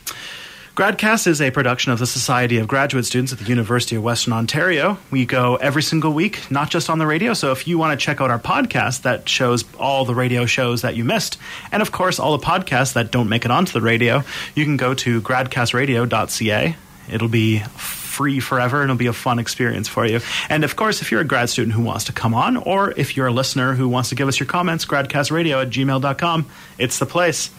Gradcast 0.78 1.26
is 1.26 1.42
a 1.42 1.50
production 1.50 1.92
of 1.92 1.98
the 1.98 2.06
Society 2.06 2.60
of 2.60 2.68
Graduate 2.68 3.04
Students 3.04 3.34
at 3.34 3.40
the 3.40 3.46
University 3.46 3.96
of 3.96 4.04
Western 4.04 4.32
Ontario. 4.32 5.00
We 5.10 5.26
go 5.26 5.56
every 5.56 5.82
single 5.82 6.14
week, 6.14 6.52
not 6.52 6.70
just 6.70 6.88
on 6.92 7.00
the 7.00 7.08
radio. 7.08 7.34
So 7.34 7.52
if 7.52 7.68
you 7.68 7.80
want 7.80 8.00
to 8.00 8.06
check 8.06 8.22
out 8.22 8.30
our 8.30 8.38
podcast 8.38 9.02
that 9.02 9.28
shows 9.28 9.66
all 9.80 10.06
the 10.06 10.14
radio 10.14 10.46
shows 10.46 10.84
that 10.84 10.96
you 10.96 11.04
missed, 11.04 11.40
and 11.72 11.82
of 11.82 11.92
course 11.92 12.20
all 12.20 12.38
the 12.38 12.46
podcasts 12.46 12.94
that 12.94 13.10
don't 13.10 13.28
make 13.28 13.44
it 13.44 13.50
onto 13.50 13.72
the 13.72 13.82
radio, 13.82 14.24
you 14.54 14.66
can 14.66 14.78
go 14.78 14.94
to 14.94 15.20
gradcastradio.ca. 15.20 16.76
It'll 17.12 17.28
be 17.28 17.58
free 17.58 18.40
forever 18.40 18.84
and 18.84 18.92
it'll 18.92 19.00
be 19.00 19.08
a 19.08 19.14
fun 19.14 19.40
experience 19.40 19.88
for 19.88 20.06
you. 20.06 20.20
And 20.48 20.64
of 20.64 20.76
course, 20.76 21.02
if 21.02 21.12
you're 21.12 21.22
a 21.22 21.26
grad 21.26 21.50
student 21.50 21.74
who 21.74 21.82
wants 21.82 22.04
to 22.04 22.14
come 22.14 22.36
on, 22.36 22.56
or 22.56 22.92
if 22.92 23.18
you're 23.18 23.26
a 23.26 23.34
listener 23.34 23.74
who 23.74 23.90
wants 23.90 24.10
to 24.10 24.16
give 24.16 24.28
us 24.28 24.40
your 24.40 24.46
comments, 24.46 24.86
gradcastradio 24.86 25.60
at 25.60 25.72
gmail.com, 25.72 26.46
it's 26.78 27.00
the 27.00 27.08
place. 27.08 27.50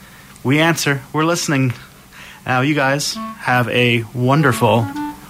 We 0.45 0.61
answer, 0.61 1.03
we're 1.13 1.25
listening. 1.25 1.73
Now, 2.49 2.63
you 2.63 2.75
guys 2.75 3.15
have 3.15 3.69
a 3.69 4.05
wonderful 4.15 4.87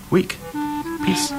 week. 0.08 0.36
Peace. 1.04 1.32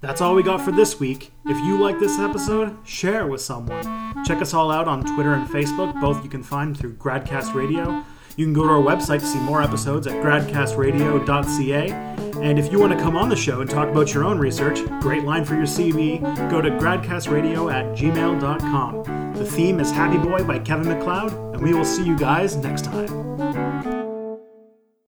That's 0.00 0.20
all 0.20 0.34
we 0.34 0.42
got 0.42 0.60
for 0.60 0.72
this 0.72 0.98
week. 0.98 1.30
If 1.44 1.56
you 1.64 1.80
like 1.80 2.00
this 2.00 2.18
episode, 2.18 2.76
share 2.84 3.20
it 3.20 3.28
with 3.28 3.40
someone. 3.40 3.84
Check 4.24 4.42
us 4.42 4.54
all 4.54 4.72
out 4.72 4.88
on 4.88 5.04
Twitter 5.04 5.34
and 5.34 5.48
Facebook. 5.48 5.98
Both 6.00 6.24
you 6.24 6.28
can 6.28 6.42
find 6.42 6.76
through 6.76 6.94
Gradcast 6.94 7.54
Radio. 7.54 8.02
You 8.36 8.44
can 8.44 8.52
go 8.52 8.64
to 8.64 8.70
our 8.70 8.82
website 8.82 9.20
to 9.20 9.26
see 9.26 9.38
more 9.38 9.62
episodes 9.62 10.08
at 10.08 10.14
gradcastradio.ca. 10.14 11.90
And 12.42 12.58
if 12.58 12.72
you 12.72 12.80
want 12.80 12.92
to 12.92 12.98
come 12.98 13.16
on 13.16 13.28
the 13.28 13.36
show 13.36 13.60
and 13.60 13.70
talk 13.70 13.88
about 13.88 14.12
your 14.12 14.24
own 14.24 14.36
research, 14.38 14.80
great 15.00 15.22
line 15.22 15.44
for 15.44 15.54
your 15.54 15.62
CV, 15.62 16.20
go 16.50 16.60
to 16.60 16.70
gradcastradio 16.70 17.72
at 17.72 17.96
gmail.com. 17.96 19.32
The 19.34 19.46
theme 19.46 19.78
is 19.78 19.92
Happy 19.92 20.18
Boy 20.18 20.42
by 20.42 20.58
Kevin 20.58 20.88
MacLeod, 20.88 21.54
and 21.54 21.62
we 21.62 21.72
will 21.72 21.84
see 21.84 22.04
you 22.04 22.18
guys 22.18 22.56
next 22.56 22.84
time. 22.84 23.85